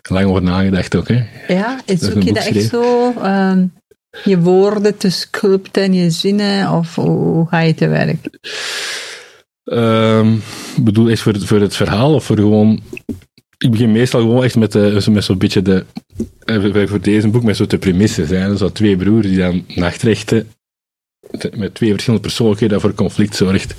Lang 0.08 0.26
over 0.26 0.42
nagedacht 0.44 0.96
ook, 0.96 1.08
hè. 1.08 1.24
Ja, 1.48 1.82
en 1.86 1.94
is 1.96 2.00
zoek 2.00 2.22
je 2.24 2.34
dat 2.34 2.46
echt 2.46 2.70
zo, 2.70 3.14
ehm, 3.22 3.66
je 4.24 4.40
woorden 4.40 4.98
te 4.98 5.10
sculpten 5.10 5.84
in 5.84 5.94
je 5.94 6.10
zinnen, 6.10 6.72
of 6.72 6.96
hoe, 6.96 7.48
ga 7.48 7.60
je 7.60 7.74
te 7.74 7.88
werk? 7.88 8.40
Ehm, 9.64 10.36
bedoel 10.82 11.10
echt 11.10 11.22
voor, 11.22 11.40
voor 11.40 11.60
het 11.60 11.76
verhaal 11.76 12.14
of 12.14 12.24
voor 12.26 12.36
gewoon... 12.36 12.82
Ik 13.58 13.72
begin 13.72 13.92
meestal 13.92 14.22
gewoon 14.22 14.44
echt 14.44 14.56
met, 14.56 14.74
met 15.10 15.24
zo'n 15.24 15.38
beetje 15.38 15.62
de... 15.62 15.86
eh, 16.46 16.88
Voor 16.88 17.02
deze 17.02 17.28
boek 17.28 17.44
met 17.44 17.56
zo'n 17.56 17.68
de 17.68 17.78
premisses. 17.78 18.30
Hè. 18.30 18.58
Zo 18.58 18.72
twee 18.72 18.98
broers 18.98 19.28
die 19.28 19.38
dan 19.38 19.66
nachtrechten 19.76 20.48
met 21.56 21.76
twee 21.76 21.90
verschillende 21.92 22.26
persoonlijkheden 22.28 22.74
dat 22.74 22.86
voor 22.86 22.94
conflict 22.96 23.36
zorgt. 23.36 23.76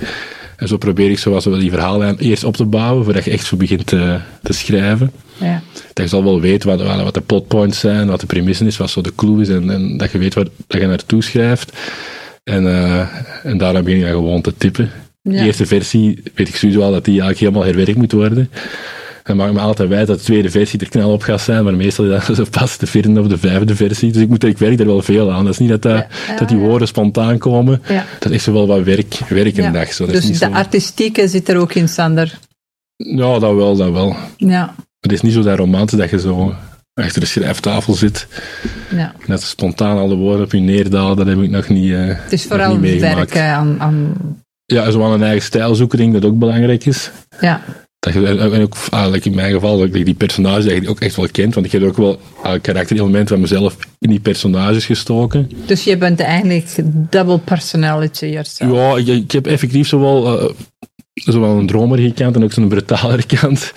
En 0.59 0.69
zo 0.69 0.77
probeer 0.77 1.11
ik 1.11 1.19
zoals 1.19 1.45
wel 1.45 1.59
die 1.59 1.71
verhalen 1.71 2.19
eerst 2.19 2.45
op 2.45 2.57
te 2.57 2.65
bouwen, 2.65 3.05
voordat 3.05 3.25
je 3.25 3.31
echt 3.31 3.47
zo 3.47 3.57
begint 3.57 3.87
te, 3.87 4.19
te 4.43 4.53
schrijven. 4.53 5.13
Ja. 5.37 5.63
Dat 5.93 6.05
je 6.05 6.07
zal 6.07 6.25
wel 6.25 6.41
weten 6.41 6.69
wat, 6.69 7.03
wat, 7.03 7.15
de 7.15 7.21
plotpoints 7.21 7.79
zijn, 7.79 8.09
wat 8.09 8.21
de 8.21 8.27
premisse 8.27 8.67
is, 8.67 8.77
wat 8.77 8.91
zo 8.91 9.01
de 9.01 9.15
clue 9.15 9.41
is, 9.41 9.49
en, 9.49 9.71
en 9.71 9.97
dat 9.97 10.11
je 10.11 10.19
weet 10.19 10.35
waar 10.35 10.47
dat 10.67 10.81
je 10.81 10.87
naartoe 10.87 11.23
schrijft. 11.23 11.73
En, 12.45 12.67
eh 12.67 13.09
en 13.43 13.59
daarna 13.59 13.83
begin 13.83 13.99
je 13.99 14.07
gewoon 14.07 14.41
te 14.41 14.55
typen. 14.57 14.91
Ja. 15.23 15.31
De 15.33 15.39
eerste 15.39 15.67
versie 15.67 16.23
weet 16.35 16.49
ik 16.49 16.57
sowieso 16.57 16.81
al 16.81 16.93
dat 16.93 17.05
die 17.05 17.21
eigenlijk 17.21 17.41
helemaal 17.41 17.65
herwerkt 17.65 17.97
moet 17.97 18.13
worden. 18.13 18.51
En 19.29 19.37
maakt 19.37 19.53
me 19.53 19.61
altijd 19.61 19.89
wijs 19.89 20.07
dat 20.07 20.19
de 20.19 20.25
tweede 20.25 20.51
versie 20.51 20.81
er 20.81 20.89
knal 20.89 21.13
op 21.13 21.23
gaat 21.23 21.41
zijn, 21.41 21.65
maar 21.65 21.75
meestal 21.75 22.05
is 22.05 22.27
dat 22.27 22.37
zo 22.37 22.45
pas 22.51 22.79
de 22.79 22.87
vierde 22.87 23.21
of 23.21 23.27
de 23.27 23.39
vijfde 23.39 23.77
versie. 23.77 24.13
Dus 24.13 24.23
ik, 24.23 24.29
moet, 24.29 24.45
ik 24.45 24.59
werk 24.59 24.81
er 24.81 24.87
wel 24.87 25.03
veel 25.03 25.33
aan. 25.33 25.45
Dat 25.45 25.53
is 25.53 25.59
niet 25.59 25.69
dat, 25.69 25.83
dat, 25.83 25.93
Ja, 25.93 26.07
ja, 26.29 26.37
dat 26.39 26.49
die 26.49 26.57
woorden 26.59 26.89
spontaan 26.89 27.39
komen. 27.39 27.83
Ja. 27.89 28.05
Dat 28.19 28.33
is 28.33 28.47
wel 28.47 28.67
wat 28.67 28.83
werk, 28.83 29.15
werk 29.29 29.57
een 29.57 29.73
dag. 29.73 29.93
Zo. 29.93 30.05
Dat 30.05 30.15
Dus 30.15 30.27
de 30.27 30.35
zo... 30.35 30.51
artistieke 30.51 31.29
zit 31.29 31.49
er 31.49 31.57
ook 31.57 31.75
in, 31.75 31.89
Sander. 31.89 32.39
Ja, 32.97 33.39
dat 33.39 33.55
wel, 33.55 33.77
dat 33.77 33.93
wel. 33.93 34.17
Ja, 34.37 34.75
Het 35.01 35.13
is 35.13 35.21
niet 35.21 35.33
zo 35.33 35.43
dat 35.43 35.59
romantisch 35.59 35.99
dat 35.99 36.11
je 36.11 36.19
zo 36.21 36.55
achter 36.95 37.21
de 37.21 37.27
schrijftafel 37.27 37.95
zit. 37.95 38.27
ja. 38.97 39.15
Dat 39.27 39.41
ze 39.43 39.47
spontaan 39.49 39.99
alle 39.99 40.15
woorden 40.15 40.45
op 40.45 40.53
je 40.53 40.59
neerdalen, 40.61 41.17
dat 41.17 41.27
heb 41.27 41.39
ik 41.43 41.51
nog 41.51 41.69
niet, 41.69 41.93
eh 41.93 42.01
Het 42.07 42.33
is 42.33 42.45
vooral 42.45 42.81
werken 42.81 43.45
aan, 43.45 43.77
aan 43.81 44.15
Ja, 44.65 44.91
zo 44.91 45.05
aan 45.05 45.13
een 45.13 45.23
eigen 45.23 45.43
stijl 45.43 45.75
zoeken, 45.75 45.99
denk 45.99 46.15
ik 46.15 46.21
dat 46.23 46.31
ook 46.31 46.39
belangrijk 46.39 46.85
is. 46.87 47.11
ja, 47.41 47.61
Dat 47.99 48.13
je, 48.13 48.27
en 48.27 48.63
ook, 48.63 48.77
eigenlijk 48.91 49.25
in 49.25 49.35
mijn 49.35 49.53
geval, 49.53 49.79
dat 49.79 49.95
ik 49.95 50.05
die 50.05 50.15
personages 50.15 50.65
eigenlijk 50.67 50.91
ook 50.91 51.01
echt 51.01 51.17
wel 51.17 51.29
kent, 51.33 51.55
want 51.55 51.67
ik 51.67 51.73
heb 51.73 51.83
ook 51.83 51.97
wel 51.97 52.21
uh, 52.45 52.53
karakterelementen 52.63 53.29
van 53.29 53.41
mezelf 53.41 53.77
in 53.99 54.11
die 54.11 54.21
personages 54.21 54.87
gestoken. 54.87 55.51
Dus 55.67 55.85
je 55.85 55.97
bent 55.97 56.21
eigenlijk 56.21 56.77
double 57.11 57.39
personality 57.39 58.27
yourself. 58.27 58.73
Ja, 58.73 59.13
ik, 59.13 59.23
ik 59.23 59.33
heb 59.33 59.47
effectief 59.47 59.89
zowel, 59.89 60.43
uh, 60.43 60.49
zowel 61.15 61.59
een 61.59 61.67
dromerige 61.67 62.13
kant 62.13 62.37
en 62.37 62.45
ook 62.45 62.53
zo'n 62.53 62.69
brutalere 62.69 63.27
kant. 63.41 63.73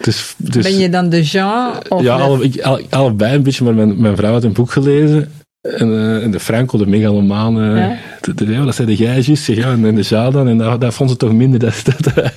Dus, 0.00 0.34
dus, 0.36 0.62
Ben 0.62 0.78
je 0.78 0.88
dan 0.88 1.08
de 1.08 1.22
Jean? 1.22 1.72
Of 1.88 2.02
ja, 2.02 2.16
alle, 2.16 2.44
ik, 2.44 2.60
alle- 2.60 2.84
allebei 2.90 3.34
een 3.34 3.42
beetje, 3.42 3.64
maar 3.64 3.74
mijn, 3.74 4.00
mijn 4.00 4.16
vrouw 4.16 4.32
had 4.32 4.44
een 4.44 4.52
boek 4.52 4.70
gelezen. 4.72 5.32
En, 5.64 5.92
eh, 5.92 6.22
en 6.22 6.30
de 6.30 6.40
Franco, 6.40 6.78
de 6.78 6.86
megalomaan, 6.86 7.54
Ja. 7.76 7.96
de- 8.20 8.34
de- 8.34 8.64
dat 8.64 8.74
zei 8.74 8.88
de 8.88 8.96
gijsjes, 8.96 9.46
ja, 9.46 9.70
en, 9.72 9.84
en 9.84 9.94
de 9.94 10.02
Jadan, 10.02 10.48
en 10.48 10.58
dat, 10.58 10.80
dat 10.80 10.94
vond 10.94 11.10
ze 11.10 11.16
toch 11.16 11.32
minder, 11.32 11.58
dat, 11.60 11.82
dat, 11.84 12.04
dat, 12.14 12.32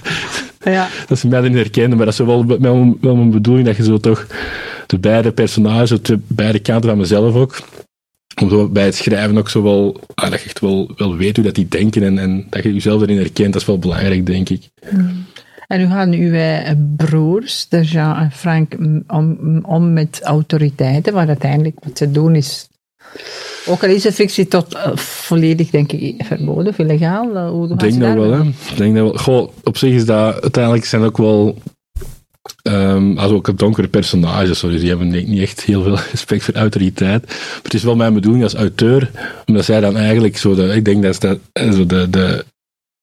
ja, 0.63 0.87
dat 1.07 1.19
ze 1.19 1.27
mij 1.27 1.39
erin 1.39 1.55
herkenden. 1.55 1.97
Maar 1.97 2.05
dat 2.05 2.19
is 2.19 2.25
wel, 2.25 2.45
wel, 2.45 2.97
wel 3.01 3.15
mijn 3.15 3.31
bedoeling, 3.31 3.67
dat 3.67 3.75
je 3.77 3.83
zo 3.83 3.97
toch 3.97 4.27
de 4.87 4.99
beide 4.99 5.31
personages, 5.31 6.01
de 6.01 6.19
beide 6.27 6.59
kanten 6.59 6.89
van 6.89 6.99
mezelf 6.99 7.35
ook, 7.35 7.59
om 8.41 8.49
zo 8.49 8.67
bij 8.69 8.85
het 8.85 8.95
schrijven 8.95 9.37
ook 9.37 9.49
zo 9.49 9.63
wel, 9.63 9.99
ah, 10.13 10.29
dat 10.31 10.39
je 10.39 10.45
echt 10.45 10.59
wel, 10.59 10.91
wel 10.97 11.15
weet 11.17 11.35
hoe 11.35 11.45
dat 11.45 11.55
die 11.55 11.67
denken 11.67 12.03
en, 12.03 12.17
en 12.19 12.47
dat 12.49 12.63
je 12.63 12.73
jezelf 12.73 13.01
erin 13.01 13.17
herkent, 13.17 13.53
dat 13.53 13.61
is 13.61 13.67
wel 13.67 13.79
belangrijk, 13.79 14.25
denk 14.25 14.49
ik. 14.49 14.69
En 15.67 15.81
hoe 15.81 15.89
gaan 15.89 16.11
uw 16.13 16.33
eh, 16.33 16.71
broers, 16.95 17.65
de 17.69 17.81
Jean 17.81 18.15
en 18.17 18.31
Frank, 18.31 18.75
om, 19.07 19.59
om 19.65 19.93
met 19.93 20.19
autoriteiten? 20.23 21.13
Maar 21.13 21.27
uiteindelijk 21.27 21.75
wat 21.83 21.97
ze 21.97 22.11
doen 22.11 22.35
is. 22.35 22.67
Ook 23.65 23.83
al 23.83 23.89
is 23.89 24.01
de 24.01 24.11
fictie 24.11 24.47
tot 24.47 24.73
eh, 24.73 24.95
volledig, 24.95 25.69
denk 25.69 25.91
ik, 25.91 26.25
verboden 26.25 26.67
of 26.67 26.77
illegaal. 26.77 27.49
Hoe 27.49 27.67
gaan 27.67 27.77
denk 27.77 27.99
dat 27.99 28.13
wel, 28.13 28.31
hè. 28.31 28.43
denk 28.75 28.95
dat 28.95 29.03
wel. 29.03 29.17
Goh, 29.17 29.51
op 29.63 29.77
zich 29.77 29.93
is 29.93 30.05
dat, 30.05 30.41
uiteindelijk 30.41 30.85
zijn 30.85 31.01
ook 31.01 31.17
wel, 31.17 31.57
ehm 32.61 33.17
als 33.17 33.31
ook 33.31 33.57
donkere 33.57 33.87
personages, 33.87 34.59
sorry, 34.59 34.79
die 34.79 34.89
hebben 34.89 35.07
niet 35.07 35.39
echt 35.39 35.63
heel 35.63 35.83
veel 35.83 35.97
respect 36.11 36.43
voor 36.43 36.53
autoriteit. 36.53 37.25
Maar 37.25 37.59
het 37.63 37.73
is 37.73 37.83
wel 37.83 37.95
mijn 37.95 38.13
bedoeling 38.13 38.43
als 38.43 38.55
auteur, 38.55 39.11
omdat 39.45 39.65
zij 39.65 39.79
dan 39.79 39.97
eigenlijk 39.97 40.37
zo, 40.37 40.55
de, 40.55 40.75
ik 40.75 40.85
denk 40.85 41.03
dat, 41.03 41.21
dat 41.21 41.39
eh, 41.53 41.71
zo 41.71 41.85
de, 41.85 42.09
de, 42.09 42.45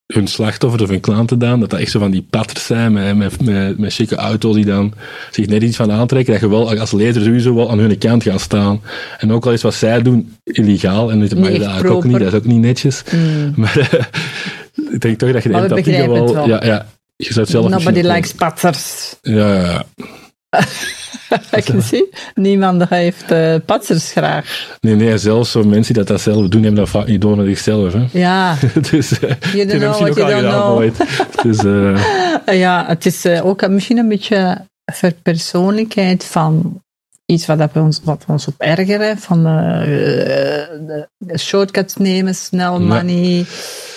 hun 0.07 0.27
slachtoffers 0.27 0.83
of 0.83 0.89
hun 0.89 1.01
klanten 1.01 1.39
dan, 1.39 1.61
dat 1.61 1.71
dat 1.71 1.81
echt 1.81 1.91
zo 1.91 1.99
van 1.99 2.11
die 2.11 2.27
patters 2.31 2.67
zijn 2.67 2.93
met, 2.93 3.17
met, 3.17 3.43
met, 3.43 3.79
met 3.79 3.93
chique 3.93 4.17
auto's 4.17 4.55
die 4.55 4.65
dan 4.65 4.93
zich 5.31 5.47
net 5.47 5.63
iets 5.63 5.77
van 5.77 5.93
aantrekken, 5.93 6.33
dat 6.33 6.43
je 6.43 6.49
wel 6.49 6.79
als 6.79 6.93
lezer 6.93 7.23
sowieso 7.23 7.55
wel 7.55 7.71
aan 7.71 7.79
hun 7.79 7.99
kant 7.99 8.23
gaat 8.23 8.41
staan. 8.41 8.81
En 9.19 9.33
ook 9.33 9.47
al 9.47 9.53
is 9.53 9.63
wat 9.63 9.75
zij 9.75 10.03
doen 10.03 10.37
illegaal, 10.43 11.11
en 11.11 11.21
dat 11.21 11.39
mag 11.39 11.51
je 11.51 11.65
eigenlijk 11.65 11.95
ook 11.95 12.05
niet, 12.05 12.19
dat 12.19 12.33
is 12.33 12.39
ook 12.39 12.45
niet 12.45 12.61
netjes. 12.61 13.03
Hmm. 13.11 13.53
Maar 13.57 13.79
eh, 13.79 14.05
ik 14.93 15.01
denk 15.01 15.19
toch 15.19 15.33
dat 15.33 15.43
je 15.43 15.49
de 15.49 15.55
empathie 15.55 16.09
wel... 16.09 16.49
Ja, 16.49 16.65
ja. 16.65 16.87
Je 17.17 17.25
zou 17.33 17.41
het 17.41 17.49
zelf 17.51 17.69
Nobody 17.69 18.01
likes 18.01 18.33
patsers. 18.33 19.17
wel- 19.23 19.37
Ja, 19.39 19.55
ja, 19.65 19.85
Ik 21.51 21.65
zie, 21.79 22.09
niemand 22.35 22.89
heeft 22.89 23.31
eh 23.31 23.55
patsers 23.67 24.11
graag. 24.11 24.77
Nee, 24.81 24.95
nee, 24.95 25.19
zelfs 25.19 25.51
zo 25.51 25.63
mensen 25.63 25.95
die 25.95 26.05
dat, 26.05 26.07
dat 26.07 26.21
zelf 26.21 26.49
doen, 26.49 26.63
hebben 26.63 26.81
dat 26.81 26.89
vaak 26.89 27.07
niet 27.07 27.21
door 27.21 27.37
naar 27.37 27.47
zichzelf. 27.47 27.93
Hè. 27.93 28.05
Ja, 28.13 28.57
dus 28.91 29.19
eh, 29.19 29.31
you 29.53 29.67
don't 29.67 29.81
know 29.81 29.99
what 29.99 30.17
you 30.17 30.31
don't 30.31 30.35
gedaan 30.35 30.61
know. 30.61 30.77
ooit. 30.77 30.97
Dus 31.43 31.59
eh, 31.65 32.59
Ja, 32.59 32.85
het 32.87 33.07
is 33.07 33.27
ook 33.27 33.69
misschien 33.69 33.99
een 33.99 34.09
beetje 34.09 34.67
verpersoonlijkheid 34.93 36.25
van 36.25 36.83
iets 37.27 37.47
wat, 37.47 37.59
dat 37.59 37.73
we 37.73 37.81
ons, 37.81 38.01
wat 38.05 38.25
we 38.27 38.33
ons 38.33 38.47
op 38.47 38.55
ergeren. 38.59 39.19
Van 39.19 39.43
de, 39.43 41.09
de 41.19 41.39
shortcuts 41.39 41.97
nemen, 41.97 42.35
snel 42.35 42.81
Ja. 42.81 43.03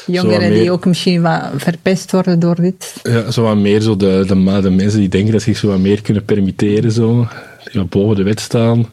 Jongeren 0.07 0.49
meer- 0.49 0.59
die 0.59 0.71
ook 0.71 0.85
misschien 0.85 1.21
wat 1.21 1.41
verpest 1.55 2.11
worden 2.11 2.39
door 2.39 2.55
dit. 2.55 2.93
ja, 3.03 3.31
zo 3.31 3.41
wat 3.43 3.57
meer 3.57 3.81
zo 3.81 3.95
de, 3.95 4.23
de, 4.27 4.69
mensen 4.69 4.99
die 4.99 5.09
denken 5.09 5.31
dat 5.31 5.41
ze 5.41 5.49
zich 5.49 5.59
zo 5.59 5.67
wat 5.67 5.79
meer 5.79 6.01
kunnen 6.01 6.25
permitteren, 6.25 6.91
zo, 6.91 7.27
die 7.63 7.81
wat 7.81 7.89
boven 7.89 8.15
de 8.15 8.23
wet 8.23 8.39
staan. 8.39 8.85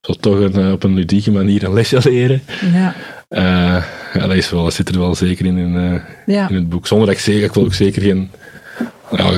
Zo 0.00 0.12
toch 0.12 0.38
een, 0.40 0.54
eh, 0.54 0.72
op 0.72 0.82
een 0.82 0.94
ludieke 0.94 1.30
manier 1.30 1.64
een 1.64 1.72
lesje 1.72 2.00
leren. 2.10 2.42
Ja, 2.72 2.94
Eh, 3.28 3.84
ja, 4.14 4.26
dat, 4.26 4.34
is 4.36 4.50
wel, 4.50 4.64
dat 4.64 4.74
zit 4.74 4.88
er 4.88 4.98
wel 4.98 5.14
zeker 5.14 5.46
in, 5.46 5.56
in, 5.56 5.76
eh, 5.76 6.00
ja. 6.34 6.48
in 6.48 6.54
het 6.54 6.68
boek. 6.68 6.86
Zonder 6.86 7.06
dat 7.06 7.16
ik 7.16 7.22
zeker, 7.22 7.44
ik 7.44 7.52
wil 7.54 7.64
ook 7.64 7.74
zeker 7.74 8.02
geen... 8.02 8.30
Ja, 9.16 9.30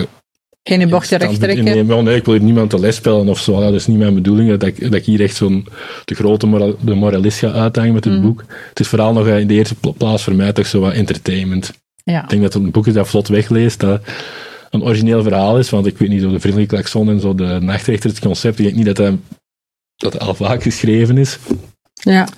geen 0.69 0.89
bochtje 0.89 1.15
Stand- 1.17 1.23
recht 1.31 1.41
trekken. 1.43 1.65
Nee, 1.87 2.03
nee, 2.03 2.17
ik 2.17 2.25
wil 2.25 2.35
hier 2.35 2.43
niemand 2.43 2.71
te 2.71 2.79
les 2.81 2.97
spelen 2.97 3.29
of 3.29 3.39
zo. 3.39 3.61
Dat 3.61 3.75
is 3.75 3.87
niet 3.87 3.99
mijn 3.99 4.15
bedoeling. 4.15 4.51
Dat 4.51 4.63
ik, 4.63 4.81
dat 4.83 4.95
ik 4.95 5.05
hier 5.05 5.21
echt 5.21 5.37
zo'n 5.37 5.67
de 6.05 6.15
grote 6.15 6.47
moral, 6.47 6.77
de 6.81 6.95
moralist 6.95 7.39
ga 7.39 7.51
uithangen 7.53 7.93
met 7.95 8.05
het 8.05 8.15
Mm. 8.15 8.23
boek. 8.23 8.45
Het 8.69 8.81
is 8.81 8.89
vooral 8.89 9.13
nog 9.13 9.27
eh, 9.27 9.39
in 9.39 9.47
de 9.47 9.55
eerste 9.55 9.75
pla- 9.75 9.91
plaats 9.91 10.23
voor 10.23 10.35
mij 10.35 10.53
toch 10.53 10.67
zo 10.67 10.81
wat 10.81 10.93
entertainment. 10.93 11.73
Ja. 12.05 12.23
Ik 12.23 12.29
denk 12.29 12.43
dat 12.43 12.53
het 12.53 12.63
een 12.63 12.71
boek 12.71 12.87
is 12.87 12.93
dat 12.93 13.09
vlot 13.09 13.29
wegleest, 13.29 13.81
dat 13.81 14.01
een 14.71 14.83
origineel 14.83 15.23
verhaal 15.23 15.59
is. 15.59 15.71
Want 15.71 15.87
ik 15.87 15.99
weet 15.99 16.09
niet, 16.09 16.23
zo 16.23 16.31
de 16.31 16.41
vriendelijke 16.41 16.75
klakson 16.75 17.09
en 17.09 17.21
zo 17.21 17.35
de 17.35 17.59
nachtrechter, 17.61 18.11
het 18.11 18.19
concept, 18.19 18.59
ik 18.59 18.65
denk 18.65 18.77
niet 18.77 18.97
dat 18.97 19.13
dat, 19.97 20.19
al 20.19 20.35
vaak 20.35 20.63
geschreven 20.63 21.19
is. 21.19 21.39
Ja. 21.95 22.29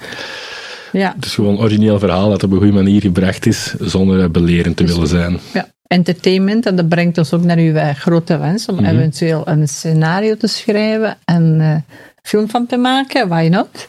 Ja. 0.93 1.13
Het 1.17 1.25
is 1.25 1.35
gewoon 1.35 1.53
een 1.55 1.61
origineel 1.61 1.99
verhaal 1.99 2.29
dat 2.31 2.43
op 2.43 2.51
een 2.51 2.57
goede 2.59 2.73
manier 2.73 3.01
gebracht 3.01 3.47
is, 3.47 3.75
zonder 3.81 4.23
eh, 4.23 4.29
belerend 4.31 4.77
te 4.77 4.85
willen 4.85 5.09
zijn. 5.09 5.39
ja. 5.53 5.69
Entertainment, 5.95 6.67
en 6.67 6.77
dat 6.77 6.89
brengt 6.89 7.19
ons 7.19 7.33
ook 7.35 7.43
naar 7.43 7.59
uw 7.59 7.75
eh, 7.75 7.95
grote 7.95 8.39
wens 8.39 8.67
om 8.67 8.75
Mhm. 8.75 8.85
eventueel 8.85 9.43
een 9.49 9.69
scenario 9.69 10.37
te 10.37 10.47
schrijven 10.47 11.19
en 11.25 11.61
eh 11.61 11.77
film 12.23 12.49
van 12.49 12.67
te 12.67 12.77
maken. 12.77 13.29
Why 13.29 13.49
not? 13.51 13.85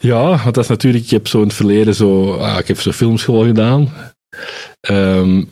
Ja, 0.00 0.22
want 0.28 0.54
dat 0.54 0.64
is 0.64 0.68
natuurlijk, 0.68 1.04
ik 1.04 1.10
heb 1.10 1.26
zo 1.26 1.38
in 1.38 1.46
het 1.46 1.54
verleden 1.56 1.94
zo, 1.94 2.34
ah, 2.34 2.58
ik 2.58 2.68
heb 2.68 2.80
zo 2.80 2.92
filmschool 2.92 3.44
gedaan. 3.44 3.88
Ehm, 4.80 5.44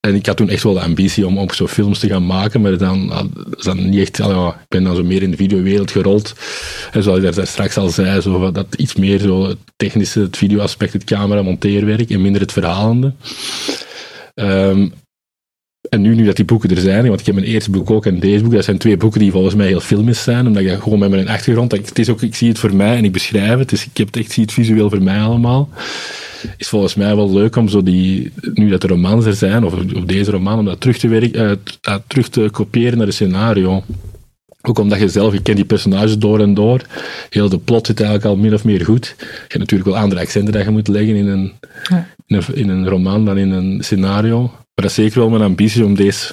en 0.00 0.14
ik 0.14 0.26
had 0.26 0.36
toen 0.36 0.48
echt 0.48 0.62
wel 0.62 0.72
de 0.74 0.80
ambitie 0.80 1.26
om 1.26 1.38
ook 1.38 1.54
zo 1.54 1.66
films 1.66 1.98
te 1.98 2.08
gaan 2.08 2.26
maken, 2.26 2.60
maar 2.60 2.78
dan, 2.78 3.10
ah, 3.10 3.24
dan 3.64 3.88
niet 3.88 4.00
echt, 4.00 4.20
ah, 4.20 4.30
ja, 4.30 4.48
ik 4.48 4.68
ben 4.68 4.84
dan 4.84 4.96
zo 4.96 5.04
meer 5.04 5.22
in 5.22 5.30
de 5.30 5.36
videowereld 5.36 5.90
gerold. 5.90 6.32
En 6.92 7.02
zoals 7.02 7.18
ik 7.22 7.34
daar 7.34 7.46
straks 7.46 7.76
al 7.76 7.88
zei, 7.88 8.20
zo, 8.20 8.50
dat 8.52 8.66
iets 8.76 8.94
meer 8.94 9.18
zo 9.20 9.48
het 9.48 9.58
technische, 9.76 10.20
het 10.20 10.36
videoaspect, 10.36 10.92
het 10.92 11.04
camera, 11.04 11.42
monteerwerk 11.42 12.10
en 12.10 12.22
minder 12.22 12.40
het 12.40 12.52
verhalende. 12.52 13.12
Ehm, 14.34 14.88
en 15.88 16.00
nu, 16.00 16.14
nu 16.14 16.24
dat 16.24 16.36
die 16.36 16.44
boeken 16.44 16.70
er 16.70 16.80
zijn, 16.80 17.06
want 17.08 17.20
ik 17.20 17.26
heb 17.26 17.34
mijn 17.34 17.46
eerste 17.46 17.70
boek 17.70 17.90
ook 17.90 18.06
en 18.06 18.20
deze 18.20 18.42
boek, 18.42 18.52
dat 18.52 18.64
zijn 18.64 18.78
twee 18.78 18.96
boeken 18.96 19.20
die 19.20 19.30
volgens 19.30 19.54
mij 19.54 19.66
heel 19.66 19.80
filmisch 19.80 20.22
zijn, 20.22 20.46
omdat 20.46 20.62
ik 20.62 20.68
dat 20.68 20.80
gewoon 20.80 20.98
met 20.98 21.10
mijn 21.10 21.28
achtergrond, 21.28 21.70
dat 21.70 21.78
ik, 21.78 21.86
het 21.86 21.98
is 21.98 22.08
ook, 22.08 22.22
ik 22.22 22.34
zie 22.34 22.48
het 22.48 22.58
voor 22.58 22.74
mij 22.74 22.96
en 22.96 23.04
ik 23.04 23.12
beschrijf 23.12 23.58
het, 23.58 23.68
dus 23.68 23.84
ik 23.84 23.96
heb 23.96 24.06
het 24.06 24.16
echt, 24.16 24.32
zie 24.32 24.42
het 24.42 24.52
visueel 24.52 24.90
voor 24.90 25.02
mij 25.02 25.20
allemaal. 25.20 25.68
Is 26.56 26.68
volgens 26.68 26.94
mij 26.94 27.16
wel 27.16 27.32
leuk 27.32 27.56
om 27.56 27.68
zo 27.68 27.82
die, 27.82 28.32
nu 28.54 28.68
dat 28.68 28.80
de 28.80 28.86
romans 28.86 29.24
er 29.24 29.34
zijn, 29.34 29.64
of, 29.64 29.72
of 29.72 30.04
deze 30.04 30.30
roman, 30.30 30.58
om 30.58 30.64
dat 30.64 30.80
terug 30.80 30.98
te, 30.98 31.08
werk, 31.08 31.34
eh, 31.34 31.50
eh, 31.50 31.94
terug 32.06 32.28
te 32.28 32.48
kopiëren 32.52 32.98
naar 32.98 33.06
een 33.06 33.12
scenario. 33.12 33.82
Ook 34.62 34.78
omdat 34.78 34.98
je 34.98 35.08
zelf, 35.08 35.32
je 35.32 35.42
kent 35.42 35.56
die 35.56 35.66
personages 35.66 36.18
door 36.18 36.40
en 36.40 36.54
door. 36.54 36.80
Heel 37.30 37.48
de 37.48 37.58
plot 37.58 37.86
zit 37.86 38.00
eigenlijk 38.00 38.30
al 38.30 38.36
min 38.42 38.54
of 38.54 38.64
meer 38.64 38.84
goed. 38.84 39.14
Je 39.18 39.24
hebt 39.38 39.58
natuurlijk 39.58 39.90
wel 39.90 39.98
andere 39.98 40.20
accenten 40.20 40.52
dat 40.52 40.64
je 40.64 40.70
moet 40.70 40.88
leggen 40.88 41.14
in 41.16 41.26
een, 41.26 41.52
Ja. 41.88 42.08
in 42.26 42.36
een, 42.36 42.54
in 42.54 42.68
een 42.68 42.88
roman 42.88 43.24
dan 43.24 43.38
in 43.38 43.50
een 43.50 43.82
scenario. 43.84 44.50
Maar 44.78 44.86
dat 44.88 44.96
is 44.98 45.04
zeker 45.04 45.20
wel 45.20 45.28
mijn 45.30 45.42
ambitie 45.42 45.84
om 45.84 45.94
deze 45.94 46.32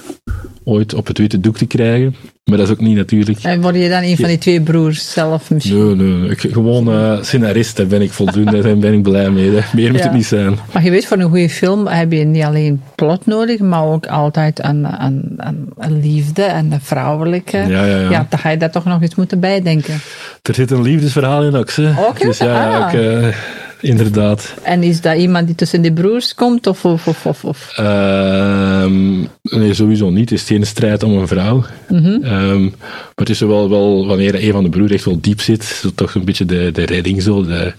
ooit 0.64 0.94
op 0.94 1.06
het 1.06 1.18
witte 1.18 1.40
doek 1.40 1.56
te 1.56 1.66
krijgen. 1.66 2.14
Maar 2.44 2.58
dat 2.58 2.66
is 2.66 2.72
ook 2.72 2.80
niet 2.80 2.96
natuurlijk. 2.96 3.38
En 3.42 3.60
word 3.60 3.74
je 3.74 3.88
dan 3.88 4.02
een 4.02 4.16
van 4.16 4.28
die 4.28 4.38
twee 4.38 4.60
broers 4.60 5.12
zelf 5.12 5.50
misschien? 5.50 5.96
Nee, 5.96 6.08
nee. 6.08 6.30
Ik, 6.30 6.40
gewoon 6.40 6.88
uh, 6.88 7.22
scenarist, 7.22 7.76
daar 7.76 7.86
ben 7.86 8.02
ik 8.02 8.12
voldoende. 8.12 8.62
daar 8.62 8.76
ben 8.78 8.92
ik 8.92 9.02
blij 9.02 9.30
mee. 9.30 9.50
Hè. 9.50 9.60
Meer 9.74 9.90
moet 9.90 9.98
Ja. 9.98 10.04
het 10.04 10.14
niet 10.14 10.26
zijn. 10.26 10.58
Maar 10.72 10.84
je 10.84 10.90
weet, 10.90 11.06
voor 11.06 11.16
een 11.18 11.28
goede 11.28 11.48
film 11.48 11.86
heb 11.86 12.12
je 12.12 12.24
niet 12.24 12.42
alleen 12.44 12.82
plot 12.94 13.26
nodig, 13.26 13.58
maar 13.60 13.84
ook 13.84 14.06
altijd 14.06 14.64
een, 14.64 14.84
een, 15.04 15.34
een, 15.36 15.68
een 15.78 16.00
liefde 16.00 16.42
en 16.42 16.72
een 16.72 16.80
vrouwelijke. 16.80 17.56
Ja, 17.56 17.84
ja, 17.84 18.10
ja. 18.10 18.26
dan 18.30 18.38
ga 18.38 18.50
je 18.50 18.56
daar 18.56 18.70
toch 18.70 18.84
nog 18.84 19.02
eens 19.02 19.14
moeten 19.14 19.40
bijdenken. 19.40 19.94
Er 20.42 20.54
zit 20.54 20.70
een 20.70 20.82
liefdesverhaal 20.82 21.42
in 21.44 21.54
ook, 21.54 21.70
hè. 21.70 21.90
Ook, 21.90 22.18
hè? 22.18 22.26
Dus 22.26 22.38
ja, 22.38 22.78
Ah. 22.88 22.94
eh, 23.26 23.34
inderdaad. 23.80 24.54
En 24.62 24.82
is 24.82 25.00
dat 25.00 25.16
iemand 25.16 25.46
die 25.46 25.54
tussen 25.54 25.82
die 25.82 25.92
broers 25.92 26.34
komt? 26.34 26.66
Of, 26.66 26.84
of, 26.84 27.26
of, 27.26 27.44
of? 27.44 27.72
Ehm, 27.76 29.18
nee, 29.42 29.74
sowieso 29.74 30.10
niet. 30.10 30.30
Het 30.30 30.38
is 30.38 30.46
geen 30.46 30.66
strijd 30.66 31.02
om 31.02 31.12
een 31.18 31.28
vrouw. 31.28 31.64
Mhm. 31.88 32.22
Ehm, 32.24 32.62
maar 32.62 33.14
het 33.14 33.30
is 33.30 33.40
wel, 33.40 33.70
wel, 33.70 34.06
wanneer 34.06 34.44
een 34.44 34.52
van 34.52 34.62
de 34.62 34.68
broers 34.70 34.92
echt 34.92 35.04
wel 35.04 35.20
diep 35.20 35.40
zit, 35.40 35.64
zo 35.64 35.90
toch 35.94 36.14
een 36.14 36.24
beetje 36.24 36.44
de, 36.44 36.70
de 36.72 36.84
redding, 36.84 37.22
zo, 37.22 37.44
de, 37.44 37.72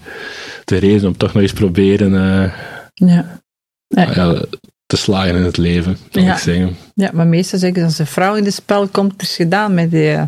de 0.64 0.76
reden 0.76 1.06
om 1.08 1.16
toch 1.16 1.32
nog 1.32 1.42
eens 1.42 1.52
proberen 1.52 2.14
eh, 2.14 2.52
Ja. 2.94 3.40
Ja. 3.88 4.12
ja, 4.14 4.42
te 4.86 4.96
slagen 4.96 5.34
in 5.34 5.42
het 5.42 5.56
leven, 5.56 5.96
kan 6.10 6.22
Ja. 6.22 6.32
ik 6.32 6.38
zeggen. 6.38 6.76
ja, 6.94 7.10
maar 7.14 7.26
meestal 7.26 7.58
zeggen 7.58 7.80
ze 7.80 7.86
als 7.86 7.98
een 7.98 8.06
vrouw 8.06 8.34
in 8.34 8.44
het 8.44 8.54
spel 8.54 8.88
komt, 8.88 9.12
het 9.12 9.22
is 9.22 9.36
gedaan 9.36 9.74
met 9.74 9.90
die 9.90 10.10
eh, 10.10 10.22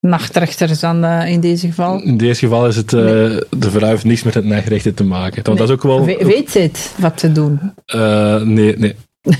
nachtrechters 0.00 0.80
dan 0.80 1.04
eh, 1.04 1.28
in 1.32 1.40
deze 1.40 1.66
geval. 1.66 2.02
In 2.02 2.16
deze 2.16 2.40
geval 2.40 2.66
is 2.66 2.76
het, 2.76 2.92
eh, 2.92 3.00
de 3.50 3.70
vrouw 3.70 3.88
heeft 3.88 4.04
niks 4.04 4.22
met 4.22 4.34
het 4.34 4.44
nachtrechten 4.44 4.94
te 4.94 5.04
maken. 5.04 5.44
Want 5.44 5.58
dat 5.58 5.68
is 5.68 5.74
ook 5.74 5.82
wel... 5.82 6.04
We- 6.04 6.24
weet 6.24 6.50
ze 6.50 6.58
het, 6.58 6.94
wat 6.98 7.20
ze 7.20 7.32
doen? 7.32 7.60
eh, 7.86 8.40
nee, 8.42 8.78
nee. 8.78 8.94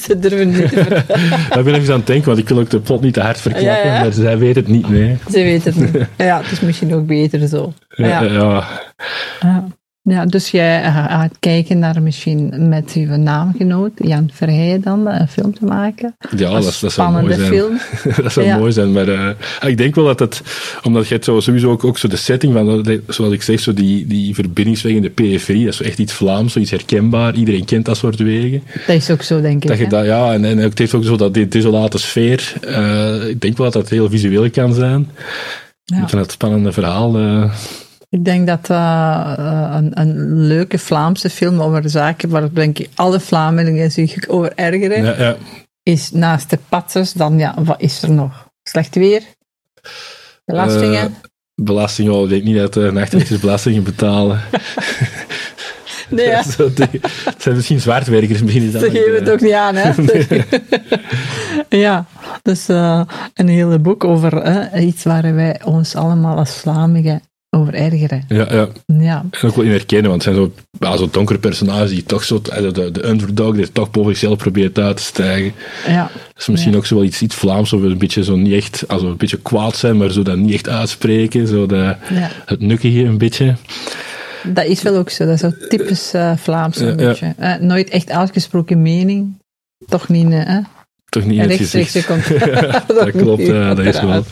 ze 0.00 0.18
durven 0.18 0.48
niet 0.50 0.68
te. 0.68 1.02
Daar 1.50 1.62
ben 1.62 1.74
ik 1.74 1.80
even 1.80 1.92
aan 1.92 1.98
het 1.98 2.06
denken, 2.06 2.26
want 2.26 2.38
ik 2.38 2.48
wil 2.48 2.58
ook 2.58 2.70
de 2.70 2.80
plot 2.80 3.00
niet 3.00 3.14
te 3.14 3.20
hard 3.20 3.40
verklappen, 3.40 3.86
Ja, 3.86 3.94
ja. 3.94 4.00
maar 4.00 4.12
zij 4.12 4.38
weet 4.38 4.54
het 4.56 4.68
niet, 4.68 4.88
nee. 4.88 5.16
Ze 5.30 5.42
weten 5.42 5.72
het 5.82 5.92
niet. 5.92 6.06
Ja, 6.26 6.40
het 6.42 6.50
is 6.52 6.60
misschien 6.60 6.94
ook 6.94 7.06
beter 7.06 7.48
zo. 7.48 7.72
Ja, 7.88 8.22
Ja. 8.22 8.64
Ja. 10.06 10.24
Dus 10.26 10.50
jij 10.50 10.82
eh, 10.82 10.94
gaat 10.94 11.36
kijken 11.40 11.78
naar 11.78 12.02
misschien 12.02 12.68
met 12.68 12.92
uw 12.94 13.16
naamgenoot, 13.16 13.90
Jan 13.96 14.30
Verheijen 14.32 14.80
dan, 14.80 15.06
een 15.06 15.28
film 15.28 15.54
te 15.54 15.64
maken. 15.64 16.16
Ja, 16.36 16.50
dat, 16.50 16.78
dat 16.80 16.92
zou 16.92 17.12
mooi 17.12 17.32
spannende 17.32 17.34
zijn. 17.34 17.52
film. 17.52 17.78
dat 18.22 18.32
zou 18.32 18.46
Ja. 18.46 18.56
mooi 18.58 18.72
zijn, 18.72 18.92
maar 18.92 19.08
eh, 19.08 19.68
ik 19.68 19.76
denk 19.76 19.94
wel 19.94 20.04
dat 20.04 20.18
het, 20.18 20.42
omdat 20.82 21.08
je 21.08 21.14
het 21.14 21.24
zo, 21.24 21.40
sowieso 21.40 21.70
ook, 21.70 21.84
ook 21.84 21.98
zo 21.98 22.08
de 22.08 22.16
setting 22.16 22.52
van, 22.52 22.86
zoals 23.08 23.32
ik 23.32 23.42
zeg, 23.42 23.60
zo 23.60 23.74
die, 23.74 24.06
die 24.06 24.34
verbindingsweg 24.34 24.92
in 24.92 25.02
de 25.02 25.10
periferie, 25.10 25.64
dat 25.64 25.72
is 25.72 25.78
zo 25.78 25.84
echt 25.84 25.98
iets 25.98 26.12
Vlaams, 26.12 26.52
zoiets 26.52 26.70
herkenbaar, 26.70 27.34
iedereen 27.34 27.64
kent 27.64 27.84
dat 27.84 27.96
soort 27.96 28.18
wegen. 28.18 28.62
Dat 28.86 28.96
is 28.96 29.10
ook 29.10 29.22
zo, 29.22 29.40
denk 29.40 29.62
ik. 29.62 29.68
Dat 29.68 29.78
je 29.78 29.86
dat, 29.88 30.04
ja, 30.04 30.32
en, 30.32 30.44
en 30.44 30.58
het 30.58 30.78
heeft 30.78 30.94
ook 30.94 31.04
zo 31.04 31.16
dat 31.16 31.34
die 31.34 31.48
desolate 31.48 31.98
sfeer, 31.98 32.52
eh, 32.66 33.28
ik 33.28 33.40
denk 33.40 33.56
wel 33.56 33.70
dat 33.70 33.82
dat 33.82 33.90
heel 33.90 34.10
visueel 34.10 34.50
kan 34.50 34.74
zijn. 34.74 35.10
Ja. 35.84 36.08
Van 36.08 36.18
het 36.18 36.30
spannende 36.32 36.72
verhaal. 36.72 37.16
eh, 37.18 37.50
Ik 38.14 38.24
denk 38.24 38.46
dat 38.46 38.66
dat 38.66 38.76
eh, 38.76 39.72
een, 39.74 40.00
een 40.00 40.46
leuke 40.46 40.78
Vlaamse 40.78 41.30
film 41.30 41.60
over 41.60 41.90
zaken 41.90 42.28
waar 42.28 42.52
denk 42.52 42.78
ik 42.78 42.88
alle 42.94 43.20
Vlamingen 43.20 43.90
zich 43.90 44.28
over 44.28 44.52
ergeren, 44.54 45.04
ja, 45.04 45.18
ja. 45.18 45.36
is 45.82 46.10
naast 46.10 46.50
de 46.50 46.58
patsers, 46.68 47.12
dan 47.12 47.38
ja, 47.38 47.54
wat 47.64 47.80
is 47.80 48.02
er 48.02 48.10
nog? 48.10 48.48
Slecht 48.62 48.94
weer? 48.94 49.22
Belastingen? 50.44 51.02
Eh, 51.02 51.12
belasting, 51.54 52.10
oh, 52.10 52.22
ik 52.22 52.28
denk 52.28 52.44
niet 52.44 52.56
dat 52.56 52.74
de 52.74 52.92
nachtrechters 52.92 53.40
belastingen 53.40 53.82
betalen. 53.82 54.40
nee, 56.08 56.26
ja. 56.26 56.42
Het 57.24 57.42
zijn 57.42 57.54
misschien 57.54 57.80
zwaardwerkers, 57.80 58.42
misschien 58.42 58.64
is 58.64 58.72
dat 58.72 58.82
Ze 58.82 58.90
geven 58.90 59.12
eh, 59.12 59.20
het 59.20 59.30
ook 59.30 59.40
niet 59.40 59.52
aan, 59.52 59.74
hè? 59.74 59.92
ja, 61.86 62.06
dus 62.42 62.68
eh, 62.68 63.00
een 63.34 63.48
hele 63.48 63.78
boek 63.78 64.04
over 64.04 64.36
eh, 64.38 64.86
iets 64.86 65.04
waar 65.04 65.34
wij 65.34 65.60
ons 65.64 65.94
allemaal 65.94 66.36
als 66.36 66.54
Vlamingen 66.54 67.22
over 67.54 67.74
ergeren. 67.74 68.24
Ja, 68.28 68.46
ja. 68.50 68.68
Ja, 68.86 69.24
En 69.30 69.48
ook 69.48 69.54
wel 69.56 69.64
in 69.64 69.70
herkennen, 69.70 70.10
want 70.10 70.24
het 70.24 70.34
zijn 70.34 70.44
zo, 70.44 70.52
ja, 70.78 70.96
zo 70.96 71.08
donkere 71.10 71.38
personages 71.38 71.90
die 71.90 72.02
toch 72.02 72.24
zo, 72.24 72.40
eh, 72.52 72.72
de, 72.72 72.90
de 72.90 73.06
underdog 73.08 73.54
die 73.54 73.72
toch 73.72 73.90
boven 73.90 74.10
zichzelf 74.10 74.38
probeert 74.38 74.78
uit 74.78 74.96
te 74.96 75.02
stijgen. 75.02 75.52
ja, 75.86 76.10
Dat 76.12 76.42
is 76.42 76.48
misschien 76.48 76.72
Ja. 76.72 76.78
ook 76.78 76.86
zo 76.86 76.94
wel 76.94 77.04
iets, 77.04 77.22
iets 77.22 77.34
Vlaams, 77.34 77.72
of 77.72 77.82
een 77.82 77.98
beetje 77.98 78.24
zo 78.24 78.36
niet 78.36 78.52
echt, 78.52 78.84
also 78.86 79.06
een 79.08 79.16
beetje 79.16 79.38
kwaad 79.42 79.76
zijn, 79.76 79.96
maar 79.96 80.10
zo 80.10 80.22
dat 80.22 80.36
niet 80.36 80.52
echt 80.54 80.68
uitspreken, 80.68 81.46
zo 81.46 81.66
de, 81.66 81.96
ja. 82.10 82.30
het 82.44 82.60
nukkige 82.60 83.04
een 83.04 83.18
beetje. 83.18 83.54
Dat 84.46 84.64
is 84.64 84.82
wel 84.82 84.96
ook 84.96 85.10
zo. 85.10 85.24
Dat 85.26 85.34
is 85.34 85.44
ook 85.44 85.54
typisch 85.68 86.12
eh, 86.14 86.32
Vlaams 86.36 86.78
een 86.80 86.86
Ja, 86.86 86.90
ja. 86.90 86.96
beetje. 87.08 87.34
Eh, 87.38 87.54
nooit 87.60 87.88
echt 87.90 88.10
uitgesproken 88.10 88.82
mening. 88.82 89.38
Toch 89.86 90.08
niet, 90.08 90.30
eh, 90.32 90.38
hè? 90.44 90.60
Toch 91.14 91.24
niet 91.24 92.06
contact. 92.06 92.88
dat 93.00 93.10
klopt, 93.10 93.46
ja, 93.46 93.74
dat 93.74 93.86
is 93.86 94.00
wel. 94.00 94.10
dat 94.10 94.26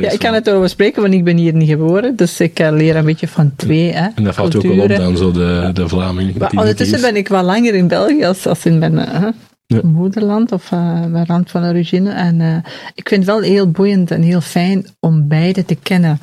Ja, 0.00 0.06
is 0.06 0.12
ik 0.12 0.18
kan 0.18 0.34
het 0.34 0.46
erover 0.46 0.68
spreken, 0.68 1.02
want 1.02 1.14
ik 1.14 1.24
ben 1.24 1.36
hier 1.36 1.54
niet 1.54 1.68
geboren. 1.68 2.16
Dus 2.16 2.40
ik 2.40 2.58
eh, 2.58 2.72
leer 2.72 2.96
een 2.96 3.04
beetje 3.04 3.28
van 3.28 3.52
twee 3.56 3.92
hè, 3.92 4.08
En 4.14 4.24
dat 4.24 4.34
valt 4.34 4.56
ook 4.56 4.62
wel 4.62 4.78
op 4.80 4.88
dan, 4.96 5.16
zo 5.16 5.32
de, 5.32 5.70
de 5.74 5.88
Vlaming. 5.88 6.36
Maar 6.36 6.50
ondertussen 6.50 7.00
ben 7.00 7.16
ik 7.16 7.28
wel 7.28 7.42
langer 7.42 7.74
in 7.74 7.88
België 7.88 8.24
als, 8.24 8.46
als 8.46 8.64
in 8.64 8.78
mijn 8.78 8.98
eh, 8.98 9.28
Ja. 9.66 9.80
moederland 9.82 10.52
of 10.52 10.72
eh, 10.72 11.04
mijn 11.04 11.24
land 11.26 11.50
van 11.50 11.64
origine. 11.64 12.10
En 12.10 12.64
ik 12.94 13.08
vind 13.08 13.26
het 13.26 13.34
wel 13.34 13.40
heel 13.40 13.70
boeiend 13.70 14.10
en 14.10 14.22
heel 14.22 14.40
fijn 14.40 14.86
om 15.00 15.28
beide 15.28 15.64
te 15.64 15.74
kennen. 15.74 16.20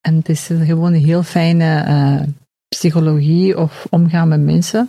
En 0.00 0.16
het 0.16 0.28
is 0.28 0.48
gewoon 0.64 0.92
een 0.92 1.04
heel 1.04 1.22
fijne 1.22 2.26
psychologie 2.68 3.58
of 3.58 3.86
omgaan 3.90 4.28
met 4.28 4.40
mensen. 4.40 4.88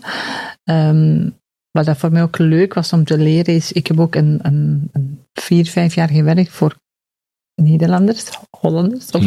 Ehm, 0.63 1.29
wat 1.75 1.85
dat 1.85 1.97
voor 1.97 2.11
mij 2.11 2.21
ook 2.21 2.37
leuk 2.37 2.73
was 2.73 2.93
om 2.93 3.03
te 3.03 3.17
leren 3.17 3.53
is, 3.53 3.71
ik 3.71 3.87
heb 3.87 3.99
ook 3.99 4.15
een, 4.15 4.39
een, 4.41 4.89
een 4.91 5.19
vier, 5.33 5.65
vijf 5.65 5.95
jaar 5.95 6.09
gewerkt 6.09 6.49
voor 6.49 6.75
Nederlanders, 7.55 8.23
Hollanders, 8.49 9.11
of 9.11 9.23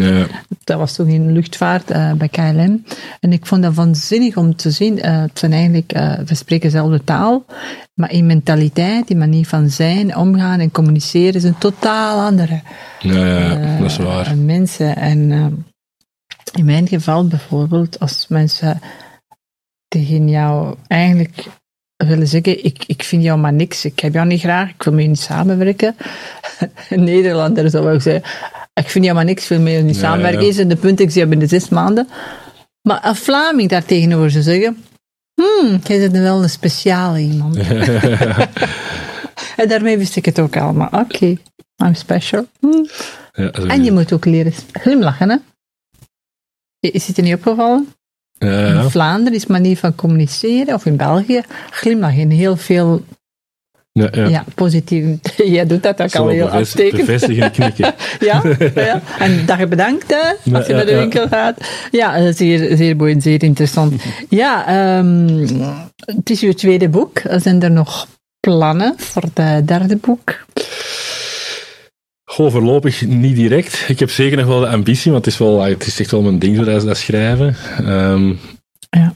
dat 0.65 0.79
was 0.79 0.95
toen 0.95 1.09
in 1.09 1.33
luchtvaart 1.33 1.91
eh, 1.91 2.13
bij 2.13 2.29
KLM. 2.29 2.85
En 3.21 3.33
ik 3.33 3.47
vond 3.47 3.63
dat 3.63 3.75
waanzinnig 3.75 4.37
om 4.37 4.57
te 4.57 4.71
zien. 4.71 4.99
het 4.99 5.39
zijn 5.39 5.53
eigenlijk, 5.53 5.93
eh, 5.93 6.19
we 6.19 6.35
spreken 6.35 6.71
dezelfde 6.71 7.05
taal, 7.05 7.45
maar 7.95 8.13
in 8.13 8.27
mentaliteit, 8.27 9.07
die 9.07 9.17
manier 9.17 9.47
van 9.47 9.71
zijn, 9.71 10.17
omgaan 10.17 10.61
en 10.61 10.71
communiceren 10.71 11.35
is 11.35 11.45
een 11.45 11.59
totaal 11.59 12.27
andere 12.27 12.61
ja, 13.01 13.27
ja, 13.27 13.79
dat 13.79 13.91
is 13.91 13.97
waar. 13.97 14.37
mensen. 14.37 14.97
En 14.97 15.31
in 16.53 16.65
mijn 16.65 16.89
geval 16.89 17.27
bijvoorbeeld, 17.27 18.01
als 18.01 18.27
mensen 18.29 18.81
tegen 19.89 20.29
jou 20.29 20.77
eigenlijk 20.87 21.47
willen 22.07 22.27
zeggen, 22.27 22.65
ik, 22.65 22.85
ik 22.87 23.03
vind 23.03 23.23
jou 23.23 23.39
maar 23.39 23.53
niks, 23.53 23.85
ik 23.85 24.01
heb 24.01 24.15
jou 24.15 24.27
niet 24.27 24.41
graag, 24.41 24.71
ik 24.71 24.83
wil 24.83 24.93
met 24.93 25.03
je 25.03 25.09
niet 25.09 25.19
samenwerken. 25.21 25.97
Een 26.91 27.05
Nederlander 27.05 27.71
zou 27.71 27.95
ik 27.95 28.01
zeggen, 28.03 28.31
ik 28.75 28.89
vind 28.91 29.05
jou 29.05 29.17
maar 29.17 29.25
niks, 29.25 29.43
ik 29.43 29.49
wil 29.49 29.61
met 29.61 29.73
je 29.73 29.79
niet 29.79 29.95
Ja, 29.95 30.01
samenwerken. 30.01 30.43
ja. 30.43 30.49
Is 30.49 30.59
in 30.59 30.69
de 30.69 30.77
punt, 30.77 31.01
ik 31.01 31.11
zie 31.11 31.21
je 31.23 31.27
binnen 31.29 31.49
zes 31.49 31.69
maanden. 31.69 32.09
Maar 32.83 33.07
een 33.07 33.17
Vlaming 33.17 33.69
daar 33.69 33.85
tegenover 33.85 34.31
zou 34.31 34.43
zeggen, 34.43 34.85
hmm, 35.35 35.81
jij 35.85 35.99
bent 35.99 36.13
wel 36.13 36.43
een 36.43 36.51
speciale 36.51 37.19
iemand. 37.19 37.57
En 39.57 39.69
daarmee 39.69 39.99
wist 39.99 40.17
ik 40.17 40.25
het 40.25 40.39
ook 40.39 40.57
allemaal. 40.57 40.89
Oké, 40.93 41.27
I'm 41.85 41.95
special. 41.95 42.47
Hmm. 42.61 42.89
Ja, 43.33 43.51
En 43.51 43.85
je 43.85 43.93
moet 43.93 44.13
ook 44.13 44.25
leren 44.25 44.53
glimlachen, 44.73 45.31
hè? 45.31 45.37
Is 46.81 47.07
het 47.07 47.17
je 47.17 47.23
niet 47.23 47.35
opgevallen? 47.35 47.89
Ja, 48.39 48.67
ja. 48.67 48.83
In 48.83 48.91
Vlaanderen 48.91 49.39
is 49.39 49.47
manier 49.47 49.77
van 49.77 49.95
communiceren, 49.95 50.75
of 50.75 50.87
in 50.87 50.97
België, 50.97 51.41
glimlachen. 51.71 52.31
Heel 52.31 52.57
veel 52.57 53.03
ja, 53.93 54.09
ja. 54.13 54.29
ja. 54.29 54.45
positief. 54.55 55.05
Jij 55.55 55.67
doet 55.67 55.83
dat 55.83 56.03
ook 56.03 56.15
al 56.15 56.29
heel 56.29 56.49
uitstekend. 56.49 57.07
Bevestigen 57.07 57.43
en 57.43 57.51
knikken. 57.51 57.95
Ja, 58.21 58.43
ja. 58.75 59.01
En 59.19 59.47
dag 59.47 59.69
bedankt, 59.69 60.05
hè, 60.09 60.55
als 60.57 60.67
je 60.67 60.73
naar 60.73 60.87
de 60.87 60.95
winkel 60.95 61.29
gaat. 61.29 61.57
Ja, 61.91 62.17
eh, 62.17 62.35
zeer, 62.35 62.77
zeer 62.77 62.97
boeiend, 62.97 63.23
zeer 63.23 63.43
interessant. 63.43 64.03
Ja, 64.29 64.67
ehm, 64.67 65.47
het 65.97 66.31
is 66.31 66.43
uw 66.43 66.53
tweede 66.53 66.89
boek. 66.89 67.23
Zijn 67.37 67.63
er 67.63 67.71
nog 67.71 68.07
plannen 68.41 68.95
voor 68.97 69.23
het 69.35 69.69
derde 69.69 69.97
boek? 69.97 70.45
Goh, 72.39 72.51
voorlopig 72.53 73.07
niet 73.07 73.37
direct. 73.37 73.85
Ik 73.89 73.99
heb 73.99 74.11
zeker 74.11 74.37
nog 74.37 74.47
wel 74.47 74.61
de 74.61 74.69
ambitie, 74.69 75.13
want 75.13 75.25
het 75.25 75.35
is, 75.35 75.41
wel, 75.41 75.61
het 75.63 75.87
is 75.87 76.01
echt 76.01 76.11
wel 76.11 76.23
mijn 76.23 76.39
ding, 76.39 76.57
zo 76.57 76.65
dat, 76.65 76.83
dat 76.83 76.97
schrijven. 76.97 77.57
Ehm, 77.79 78.33
Ja. 78.91 79.15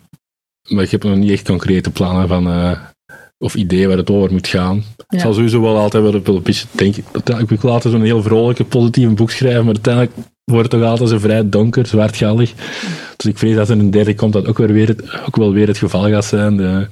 Maar 0.69 0.85
ik 0.85 0.91
heb 0.91 1.03
nog 1.03 1.17
niet 1.17 1.31
echt 1.31 1.45
concrete 1.47 1.91
plannen 1.91 2.29
van, 2.29 2.47
eh, 2.47 2.79
of 3.39 3.55
ideeën 3.55 3.89
waar 3.89 3.97
het 3.97 4.11
over 4.11 4.33
moet 4.33 4.47
gaan. 4.49 4.77
Ja. 4.97 5.05
Ik 5.09 5.21
zal 5.21 5.33
sowieso 5.35 5.61
wel 5.61 5.77
altijd 5.77 6.03
wel 6.03 6.15
een 6.37 6.43
beetje 6.43 6.67
denken. 6.71 7.05
Ik 7.49 7.61
wil 7.61 7.71
altijd 7.71 7.95
zo'n 7.95 8.03
heel 8.05 8.23
vrolijke, 8.23 8.65
positieve 8.65 9.13
boek 9.15 9.31
schrijven, 9.31 9.65
maar 9.65 9.75
uiteindelijk 9.75 10.15
wordt 10.45 10.73
het 10.73 10.81
toch 10.81 10.91
altijd 10.91 11.09
zo 11.09 11.19
vrij 11.19 11.49
donker, 11.49 11.87
zwartgallig. 11.87 12.53
Dus 13.17 13.31
ik 13.31 13.39
vrees 13.39 13.55
dat 13.55 13.69
er 13.69 13.79
een 13.79 13.91
derde 13.91 14.15
komt, 14.15 14.33
dat 14.33 14.47
ook, 14.47 14.59
weer 14.59 14.73
weer 14.73 14.89
het, 14.89 15.03
ook 15.27 15.37
wel 15.37 15.53
weer 15.53 15.67
het 15.67 15.79
geval 15.79 16.09
gaat 16.09 16.25
zijn. 16.25 16.57
De, 16.57 16.63
maar 16.63 16.89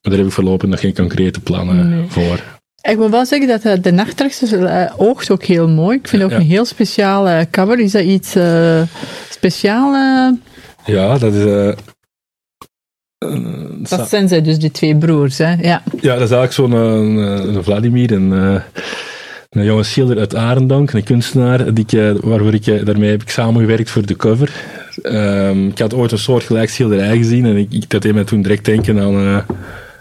daar 0.00 0.16
heb 0.18 0.26
ik 0.26 0.32
voorlopig 0.32 0.68
nog 0.68 0.80
geen 0.80 0.94
concrete 0.94 1.40
plannen 1.40 1.90
Nee. 1.90 2.04
voor. 2.08 2.60
Ik 2.90 2.96
moet 2.98 3.10
wel 3.10 3.26
zeggen 3.26 3.48
dat 3.48 3.62
eh, 3.62 3.82
de 3.82 3.90
nachtrechters 3.92 4.52
eh, 4.52 4.92
oogt 4.96 5.30
ook 5.30 5.44
heel 5.44 5.68
mooi. 5.68 5.98
Ik 5.98 6.08
vind 6.08 6.22
ook 6.22 6.30
Ja. 6.30 6.36
een 6.36 6.42
heel 6.42 6.64
speciale 6.64 7.46
cover. 7.50 7.78
Is 7.78 7.92
dat 7.92 8.02
iets 8.02 8.34
eh 8.34 8.82
speciaal? 9.30 9.94
Ja, 10.84 11.18
dat 11.18 11.32
is. 11.34 11.74
dat 13.88 14.08
zijn 14.08 14.28
zij 14.28 14.42
dus, 14.42 14.58
die 14.58 14.70
twee 14.70 14.96
broers. 14.96 15.38
Hè? 15.38 15.52
Ja. 15.52 15.82
Ja, 16.00 16.14
dat 16.16 16.30
is 16.30 16.36
eigenlijk 16.36 16.52
zo'n 16.52 17.62
Vladimir 17.62 18.12
en, 18.12 18.30
Een 19.50 19.64
jonge 19.64 19.82
schilder 19.82 20.18
uit 20.18 20.34
Arendonk, 20.34 20.92
een 20.92 21.02
kunstenaar, 21.04 21.74
die 21.74 21.84
ik, 21.88 22.20
waarvoor 22.22 22.54
ik, 22.54 22.86
daarmee 22.86 23.10
heb 23.10 23.22
ik 23.22 23.28
samengewerkt 23.30 23.90
voor 23.90 24.06
de 24.06 24.16
cover. 24.16 24.50
Um, 25.02 25.68
ik 25.68 25.78
had 25.78 25.94
ooit 25.94 26.12
een 26.12 26.18
soortgelijk 26.18 26.70
schilderij 26.70 27.16
gezien 27.16 27.44
en 27.46 27.56
ik, 27.56 27.72
ik 27.72 27.90
dat 27.90 28.02
deed 28.02 28.14
me 28.14 28.24
toen 28.24 28.42
direct 28.42 28.64
denken 28.64 29.00
aan, 29.00 29.44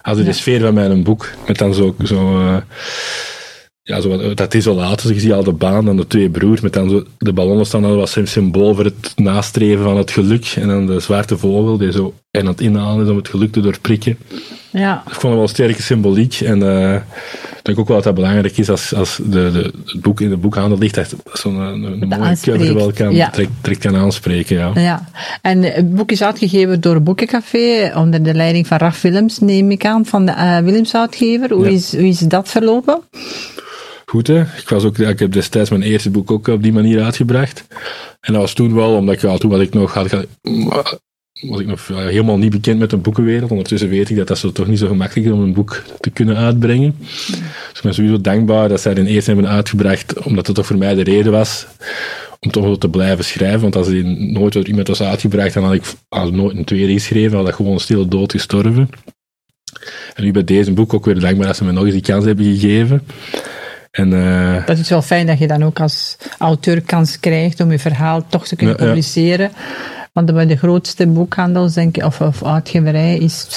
aan 0.01 0.15
de 0.15 0.23
ja. 0.23 0.31
sfeer 0.31 0.61
van 0.61 0.73
mijn 0.73 1.03
boek. 1.03 1.29
Met 1.47 1.57
dan 1.57 1.73
zo, 1.73 1.95
zo 2.03 2.39
uh, 2.39 2.57
ja, 3.81 4.01
zo, 4.01 4.33
dat 4.33 4.53
isolaat. 4.53 5.01
Dus 5.01 5.11
je 5.11 5.19
ziet 5.19 5.31
al 5.31 5.43
de 5.43 5.51
baan 5.51 5.87
en 5.87 5.97
de 5.97 6.07
twee 6.07 6.29
broers. 6.29 6.61
Met 6.61 6.73
dan 6.73 6.89
zo, 6.89 7.03
de 7.17 7.33
ballonnen 7.33 7.65
staan 7.65 7.81
dan 7.81 7.95
was 7.95 8.15
een 8.15 8.27
symbool 8.27 8.75
voor 8.75 8.85
het 8.85 9.13
nastreven 9.15 9.83
van 9.83 9.97
het 9.97 10.11
geluk. 10.11 10.53
En 10.55 10.67
dan 10.67 10.85
de 10.85 10.99
zwarte 10.99 11.37
vogel 11.37 11.77
die 11.77 11.91
zo 11.91 12.13
en 12.31 12.41
aan 12.41 12.47
het 12.47 12.61
inhalen 12.61 13.05
is 13.05 13.11
om 13.11 13.17
het 13.17 13.29
geluk 13.29 13.51
te 13.51 13.61
doorprikken. 13.61 14.17
Ja. 14.71 15.03
Ik 15.07 15.13
vond 15.13 15.23
het 15.23 15.33
wel 15.33 15.47
sterke 15.47 15.81
symboliek. 15.81 16.39
En 16.39 16.59
uh, 16.59 16.93
ik 16.93 17.59
denk 17.61 17.79
ook 17.79 17.87
wel 17.87 17.95
dat 17.95 18.05
dat 18.05 18.15
belangrijk 18.15 18.57
is 18.57 18.69
als, 18.69 18.93
als 18.93 19.19
de, 19.23 19.51
de, 19.51 19.73
het 19.85 20.01
boek 20.01 20.21
in 20.21 20.29
de 20.29 20.37
boekhandel 20.37 20.77
ligt, 20.77 20.95
dat 20.95 21.15
zo'n 21.33 21.59
een, 21.59 21.83
een 21.83 22.07
mooie 22.07 22.37
cover 22.41 22.73
wel 22.73 22.91
kan, 22.91 23.15
ja. 23.15 23.29
trekt 23.61 23.79
kan 23.79 23.95
aanspreken. 23.95 24.57
Ja. 24.57 24.71
ja. 24.75 25.09
En 25.41 25.63
het 25.63 25.95
boek 25.95 26.11
is 26.11 26.23
uitgegeven 26.23 26.81
door 26.81 27.01
Boekencafé 27.01 27.91
onder 27.95 28.23
de 28.23 28.33
leiding 28.33 28.67
van 28.67 28.77
Raf 28.77 29.01
Willems, 29.01 29.39
neem 29.39 29.71
ik 29.71 29.85
aan, 29.85 30.05
van 30.05 30.25
de 30.25 30.31
uh, 30.31 30.57
Willems 30.57 30.95
uitgever. 30.95 31.53
Hoe, 31.53 31.65
ja. 31.65 31.71
is, 31.71 31.91
hoe 31.91 32.07
is 32.07 32.19
dat 32.19 32.49
verlopen? 32.49 33.01
Goed, 34.05 34.27
hè? 34.27 34.41
Ik, 34.41 34.69
was 34.69 34.83
ook, 34.83 34.97
ik 34.97 35.19
heb 35.19 35.31
destijds 35.31 35.69
mijn 35.69 35.81
eerste 35.81 36.09
boek 36.09 36.31
ook 36.31 36.47
op 36.47 36.63
die 36.63 36.73
manier 36.73 37.03
uitgebracht. 37.03 37.63
En 38.19 38.33
dat 38.33 38.41
was 38.41 38.53
toen 38.53 38.75
wel, 38.75 38.95
omdat 38.95 39.15
ik, 39.15 39.21
ja, 39.21 39.37
toen 39.37 39.49
was 39.49 39.59
ik 39.59 39.73
nog, 39.73 39.93
had, 39.93 40.27
was 41.41 41.59
ik 41.59 41.67
nog 41.67 41.87
helemaal 41.87 42.37
niet 42.37 42.51
bekend 42.51 42.79
met 42.79 42.89
de 42.89 42.97
boekenwereld. 42.97 43.51
Ondertussen 43.51 43.89
weet 43.89 44.09
ik 44.09 44.15
dat 44.15 44.27
dat 44.27 44.37
zo 44.37 44.51
toch 44.51 44.67
niet 44.67 44.79
zo 44.79 44.87
gemakkelijk 44.87 45.27
is 45.27 45.33
om 45.33 45.41
een 45.41 45.53
boek 45.53 45.83
te 45.99 46.09
kunnen 46.09 46.37
uitbrengen. 46.37 46.95
Dus 46.97 47.37
ik 47.73 47.79
ben 47.83 47.93
sowieso 47.93 48.21
dankbaar 48.21 48.69
dat 48.69 48.81
zij 48.81 48.93
den 48.93 49.05
eerste 49.05 49.31
hebben 49.31 49.49
uitgebracht, 49.49 50.23
omdat 50.23 50.47
het 50.47 50.55
toch 50.55 50.65
voor 50.65 50.77
mij 50.77 50.95
de 50.95 51.03
reden 51.03 51.31
was 51.31 51.67
om 52.39 52.51
toch 52.51 52.63
wel 52.63 52.77
te 52.77 52.89
blijven 52.89 53.23
schrijven. 53.25 53.61
Want 53.61 53.75
als 53.75 53.87
die 53.87 54.03
nooit 54.03 54.53
door 54.53 54.67
iemand 54.67 54.87
was 54.87 55.01
uitgebracht, 55.01 55.53
dan 55.53 55.63
had 55.63 55.73
ik 55.73 55.83
nooit 56.31 56.57
een 56.57 56.63
tweede 56.63 56.93
geschreven, 56.93 57.37
had 57.37 57.47
ik 57.47 57.53
gewoon 57.53 57.79
stille 57.79 58.07
dood 58.07 58.31
gestorven. 58.31 58.89
En 60.15 60.23
nu 60.23 60.31
bij 60.31 60.43
deze 60.43 60.71
boek 60.71 60.93
ook 60.93 61.05
weer 61.05 61.19
dankbaar 61.19 61.47
dat 61.47 61.55
ze 61.55 61.63
me 61.63 61.71
nog 61.71 61.83
eens 61.83 61.93
die 61.93 62.01
kans 62.01 62.25
hebben 62.25 62.45
gegeven. 62.45 63.03
En, 63.91 64.11
uh, 64.11 64.65
dat 64.65 64.77
is 64.77 64.89
wel 64.89 65.01
fijn 65.01 65.27
dat 65.27 65.39
je 65.39 65.47
dan 65.47 65.63
ook 65.63 65.79
als 65.79 66.17
auteur 66.37 66.81
kans 66.81 67.19
krijgt 67.19 67.59
om 67.59 67.71
je 67.71 67.79
verhaal 67.79 68.25
toch 68.27 68.47
te 68.47 68.55
kunnen 68.55 68.75
ja, 68.79 68.85
publiceren. 68.85 69.51
Ja. 69.55 70.00
Want 70.13 70.33
bij 70.33 70.45
de 70.45 70.55
grootste 70.55 71.07
boekhandels, 71.07 71.73
denk 71.73 71.97
ik, 71.97 72.03
of, 72.03 72.21
of 72.21 72.43
uitgeverij, 72.43 73.17
is, 73.17 73.47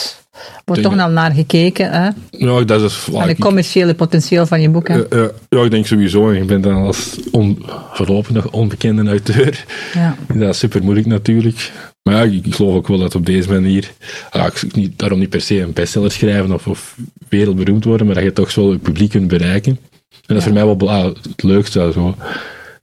wordt 0.64 0.82
toch 0.82 0.98
al 0.98 1.08
naar 1.08 1.32
gekeken. 1.32 1.90
Hè? 1.90 2.10
Ja, 2.30 2.60
dat 2.60 2.82
is... 2.82 3.08
Het 3.12 3.38
commerciële 3.38 3.94
potentieel 3.94 4.46
van 4.46 4.60
je 4.60 4.68
boek. 4.68 4.88
Hè? 4.88 5.14
Uh, 5.14 5.28
ja, 5.48 5.62
ik 5.62 5.70
denk 5.70 5.86
sowieso. 5.86 6.30
Ik 6.30 6.46
ben 6.46 6.60
dan 6.60 6.74
als 6.74 7.18
on, 7.30 7.64
voorlopig 7.92 8.30
nog 8.30 8.50
onbekende 8.50 9.10
auteur. 9.10 9.64
Ja. 9.94 10.16
Dat 10.34 10.48
is 10.48 10.58
super 10.58 10.82
moeilijk 10.82 11.06
natuurlijk. 11.06 11.72
Maar 12.02 12.14
ja, 12.14 12.22
ik, 12.22 12.46
ik 12.46 12.54
geloof 12.54 12.74
ook 12.74 12.88
wel 12.88 12.98
dat 12.98 13.14
op 13.14 13.26
deze 13.26 13.48
manier, 13.48 13.92
ja, 14.32 14.46
ik 14.46 14.74
niet, 14.74 14.98
daarom 14.98 15.18
niet 15.18 15.28
per 15.28 15.40
se 15.40 15.60
een 15.60 15.72
bestseller 15.72 16.12
schrijven 16.12 16.52
of, 16.52 16.66
of 16.66 16.96
wereldberoemd 17.28 17.84
worden, 17.84 18.06
maar 18.06 18.14
dat 18.14 18.24
je 18.24 18.32
toch 18.32 18.50
zo 18.50 18.70
het 18.70 18.82
publiek 18.82 19.10
kunt 19.10 19.28
bereiken. 19.28 19.78
En 20.10 20.20
dat 20.26 20.36
is 20.36 20.44
voor 20.44 20.52
mij 20.52 20.64
wel 20.66 20.90
ah, 20.90 21.04
het 21.04 21.42
leukste. 21.42 21.90
Zo. 21.92 22.14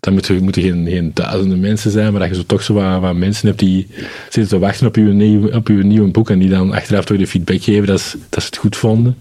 Dan 0.02 0.14
moeten, 0.14 0.54
geen, 0.54 1.12
duizenden 1.14 1.60
mensen 1.60 1.92
zijn, 1.92 2.12
maar 2.12 2.22
dat 2.22 2.30
je 2.30 2.36
zo 2.36 2.44
toch 2.46 2.64
zo 2.64 2.74
wat, 2.74 3.00
wat 3.00 3.16
mensen 3.16 3.48
hebt 3.48 3.60
die 3.60 3.88
zitten 4.30 4.48
te 4.48 4.60
wachten 4.60 4.88
op 4.88 4.96
je, 4.96 5.02
nieuw, 5.02 5.62
nieuwe 5.66 6.12
boek 6.12 6.30
en 6.30 6.40
die 6.40 6.50
dan 6.50 6.72
achteraf 6.72 7.06
toch 7.06 7.18
de 7.18 7.28
feedback 7.28 7.62
geven 7.62 7.88
dat, 7.88 8.02
ze, 8.02 8.18
dat 8.30 8.44
het 8.44 8.58
goed 8.58 8.78
vonden. 8.78 9.18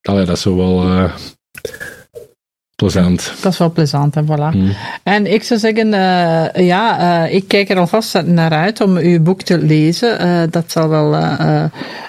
Allee, 0.00 0.24
dat 0.24 0.36
is 0.36 0.42
zo 0.42 0.56
wel 0.56 0.82
uh, 0.82 1.14
plezant. 2.76 3.32
Dat 3.40 3.52
is 3.52 3.58
wel 3.58 3.70
plezant, 3.70 4.16
en 4.16 4.24
voilà. 4.24 4.50
Hmm. 4.50 4.72
En 5.02 5.32
ik 5.32 5.42
zou 5.42 5.60
zeggen, 5.60 5.86
uh, 5.86 6.66
ja, 6.66 7.00
uh, 7.24 7.34
ik 7.34 7.48
kijk 7.48 7.70
er 7.70 7.78
alvast 7.78 8.22
naar 8.24 8.50
uit 8.50 8.80
om 8.80 8.96
uw 8.96 9.20
boek 9.20 9.42
te 9.42 9.58
lezen. 9.58 10.50
dat 10.50 10.64
zal 10.66 10.88
wel 10.88 11.14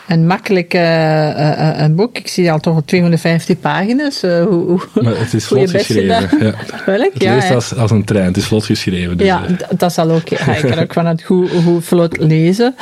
een 0.07 0.27
makkelijk 0.27 0.73
een 0.73 1.95
boek. 1.95 2.17
Ik 2.17 2.27
zie 2.27 2.51
al 2.51 2.59
toch 2.59 2.81
250 2.85 3.59
pagina's. 3.59 4.21
hoe, 4.21 4.45
hoe, 4.45 4.81
maar 4.93 5.17
het 5.17 5.33
is 5.33 5.45
vlot 5.47 5.69
geschreven. 5.69 6.29
Ja. 6.39 6.53
Welk? 6.85 7.13
Het 7.13 7.23
ja, 7.23 7.35
leest 7.35 7.51
als, 7.51 7.75
als 7.75 7.91
een 7.91 8.03
trein. 8.03 8.25
Het 8.25 8.37
is 8.37 8.45
vlot 8.45 8.65
geschreven. 8.65 9.17
Dus 9.17 9.27
ja, 9.27 9.41
dat 9.77 9.93
zal 9.93 10.11
ook. 10.11 10.27
Ja, 10.27 10.55
ik 10.55 10.69
kan 10.69 10.79
ook 10.79 10.93
vanuit 11.01 11.23
hoe, 11.23 11.49
hoe 11.49 11.81
vlot 11.81 12.17
lezen. 12.17 12.75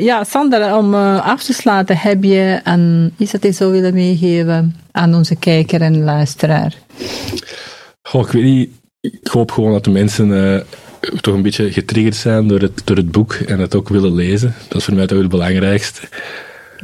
ja, 0.00 0.24
Sander, 0.24 0.76
om 0.76 0.94
af 0.94 1.42
te 1.42 1.52
sluiten, 1.52 1.96
heb 1.96 2.22
je 2.22 2.60
een, 2.64 3.12
is 3.16 3.30
dat 3.30 3.42
je 3.42 3.50
zo 3.52 3.70
willen 3.70 3.94
meegeven 3.94 4.74
aan 4.96 5.14
onze 5.14 5.36
kijker 5.36 5.80
en 5.80 6.04
luisteraar? 6.04 6.74
Goh, 8.02 8.26
ik 8.26 8.32
weet 8.32 8.44
niet. 8.44 8.70
Ik 9.00 9.28
hoop 9.30 9.50
gewoon 9.50 9.72
dat 9.72 9.84
de 9.84 9.90
mensen 9.90 10.28
uh, 10.28 10.60
toch 11.20 11.34
een 11.34 11.42
beetje 11.42 11.72
getriggerd 11.72 12.16
zijn 12.16 12.48
door 12.48 12.60
het, 12.60 12.82
door 12.84 12.96
het 12.96 13.10
boek 13.10 13.32
en 13.32 13.58
het 13.58 13.74
ook 13.74 13.88
willen 13.88 14.14
lezen. 14.14 14.54
Dat 14.68 14.78
is 14.78 14.84
voor 14.84 14.94
mij 14.94 15.06
toch 15.06 15.18
het 15.18 15.28
belangrijkste. 15.28 16.00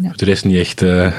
Ja. 0.03 0.12
De 0.16 0.25
rest 0.25 0.44
niet 0.44 0.57
echt, 0.57 0.83
uh, 0.83 1.12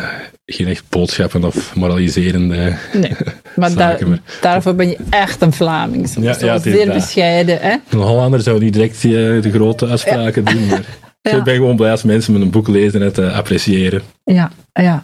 geen 0.46 0.68
echt 0.68 0.84
boodschappen 0.90 1.44
of 1.44 1.76
moraliserende 1.76 2.76
Nee, 2.94 3.12
maar, 3.56 3.70
zaken, 3.78 4.10
maar 4.10 4.22
daarvoor 4.42 4.76
ben 4.76 4.90
je 4.90 4.98
echt 5.10 5.42
een 5.42 5.54
Vlaming. 5.54 6.10
Ja, 6.20 6.36
ja, 6.40 6.60
zeer 6.60 6.86
dat. 6.86 6.96
bescheiden. 6.96 7.60
Hè? 7.62 7.76
Een 7.90 8.00
Hollander 8.00 8.42
zou 8.42 8.60
niet 8.60 8.74
direct 8.74 9.04
uh, 9.04 9.42
de 9.42 9.52
grote 9.52 9.88
uitspraken 9.88 10.46
doen, 10.46 10.68
maar 10.68 10.86
ja. 11.22 11.38
ik 11.38 11.44
ben 11.44 11.56
gewoon 11.56 11.76
blij 11.76 11.92
als 11.92 12.04
mensen 12.04 12.34
met 12.34 12.42
een 12.42 12.52
boek 12.52 12.68
lezen 12.68 13.00
en 13.00 13.06
het 13.06 13.18
uh, 13.18 13.38
appreciëren. 13.38 14.02
Ja, 14.24 14.52
ja. 14.74 15.04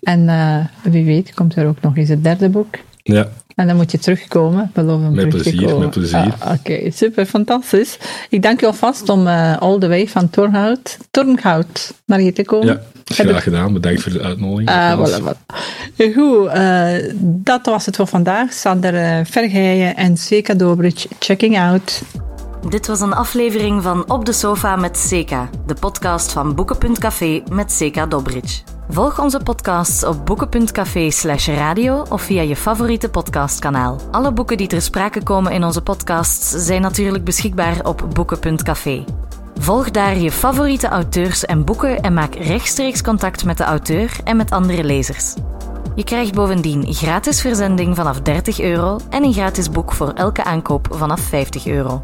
En 0.00 0.26
wie 0.82 1.04
weet 1.04 1.34
komt 1.34 1.56
er 1.56 1.66
ook 1.66 1.80
nog 1.80 1.96
eens 1.96 2.08
het 2.08 2.24
derde 2.24 2.48
boek. 2.48 2.74
Ja. 3.02 3.28
En 3.60 3.66
dan 3.66 3.76
moet 3.76 3.90
je 3.90 3.98
terugkomen, 3.98 4.70
beloof 4.74 5.02
hem 5.02 5.14
met 5.14 5.30
terug 5.30 5.42
plezier, 5.42 5.60
te 5.60 5.66
komen. 5.66 5.80
Met 5.80 5.90
plezier, 5.90 6.34
ah, 6.38 6.52
Oké, 6.52 6.72
okay, 6.72 6.90
super, 6.90 7.26
fantastisch. 7.26 7.98
Ik 8.28 8.42
dank 8.42 8.60
je 8.60 8.66
alvast 8.66 9.08
om 9.08 9.26
uh, 9.26 9.56
all 9.56 9.78
the 9.78 9.88
way 9.88 10.08
van 10.08 10.30
Tornhout, 10.30 10.98
Tornhout 11.10 11.94
naar 12.04 12.18
hier 12.18 12.34
te 12.34 12.44
komen. 12.44 12.66
Ja, 12.66 12.80
graag 13.04 13.36
ik... 13.36 13.42
gedaan. 13.42 13.72
Bedankt 13.72 14.02
voor 14.02 14.12
de 14.12 14.20
uitnodiging. 14.20 14.70
Uh, 14.70 14.98
voilà, 14.98 15.22
voilà. 15.22 15.56
Goed, 16.14 16.46
uh, 16.54 17.12
dat 17.22 17.66
was 17.66 17.86
het 17.86 17.96
voor 17.96 18.06
vandaag. 18.06 18.52
Sander 18.52 19.26
Vergeijen 19.26 19.96
en 19.96 20.16
Seka 20.16 20.54
Dobrich, 20.54 21.06
checking 21.18 21.58
out. 21.58 22.02
Dit 22.68 22.86
was 22.86 23.00
een 23.00 23.12
aflevering 23.12 23.82
van 23.82 24.10
Op 24.10 24.24
de 24.24 24.32
Sofa 24.32 24.76
met 24.76 24.98
Seka, 24.98 25.48
de 25.66 25.74
podcast 25.74 26.32
van 26.32 26.54
Boeken.café 26.54 27.42
met 27.50 27.72
Seka 27.72 28.06
Dobrich. 28.06 28.62
Volg 28.88 29.20
onze 29.20 29.38
podcasts 29.38 30.04
op 30.04 30.26
boeken.café 30.26 31.10
slash 31.10 31.48
radio 31.48 32.02
of 32.08 32.22
via 32.22 32.42
je 32.42 32.56
favoriete 32.56 33.08
podcastkanaal. 33.08 34.00
Alle 34.10 34.32
boeken 34.32 34.56
die 34.56 34.66
ter 34.66 34.82
sprake 34.82 35.22
komen 35.22 35.52
in 35.52 35.64
onze 35.64 35.82
podcasts 35.82 36.50
zijn 36.50 36.82
natuurlijk 36.82 37.24
beschikbaar 37.24 37.86
op 37.86 38.04
boeken.café. 38.12 39.04
Volg 39.58 39.90
daar 39.90 40.16
je 40.16 40.32
favoriete 40.32 40.88
auteurs 40.88 41.44
en 41.44 41.64
boeken 41.64 42.00
en 42.00 42.14
maak 42.14 42.34
rechtstreeks 42.34 43.02
contact 43.02 43.44
met 43.44 43.56
de 43.56 43.64
auteur 43.64 44.16
en 44.24 44.36
met 44.36 44.50
andere 44.50 44.84
lezers. 44.84 45.34
Je 45.94 46.04
krijgt 46.04 46.34
bovendien 46.34 46.94
gratis 46.94 47.40
verzending 47.40 47.96
vanaf 47.96 48.20
30 48.20 48.60
euro 48.60 48.98
en 49.10 49.24
een 49.24 49.32
gratis 49.32 49.70
boek 49.70 49.92
voor 49.92 50.12
elke 50.12 50.44
aankoop 50.44 50.86
vanaf 50.90 51.20
50 51.20 51.66
euro. 51.66 52.02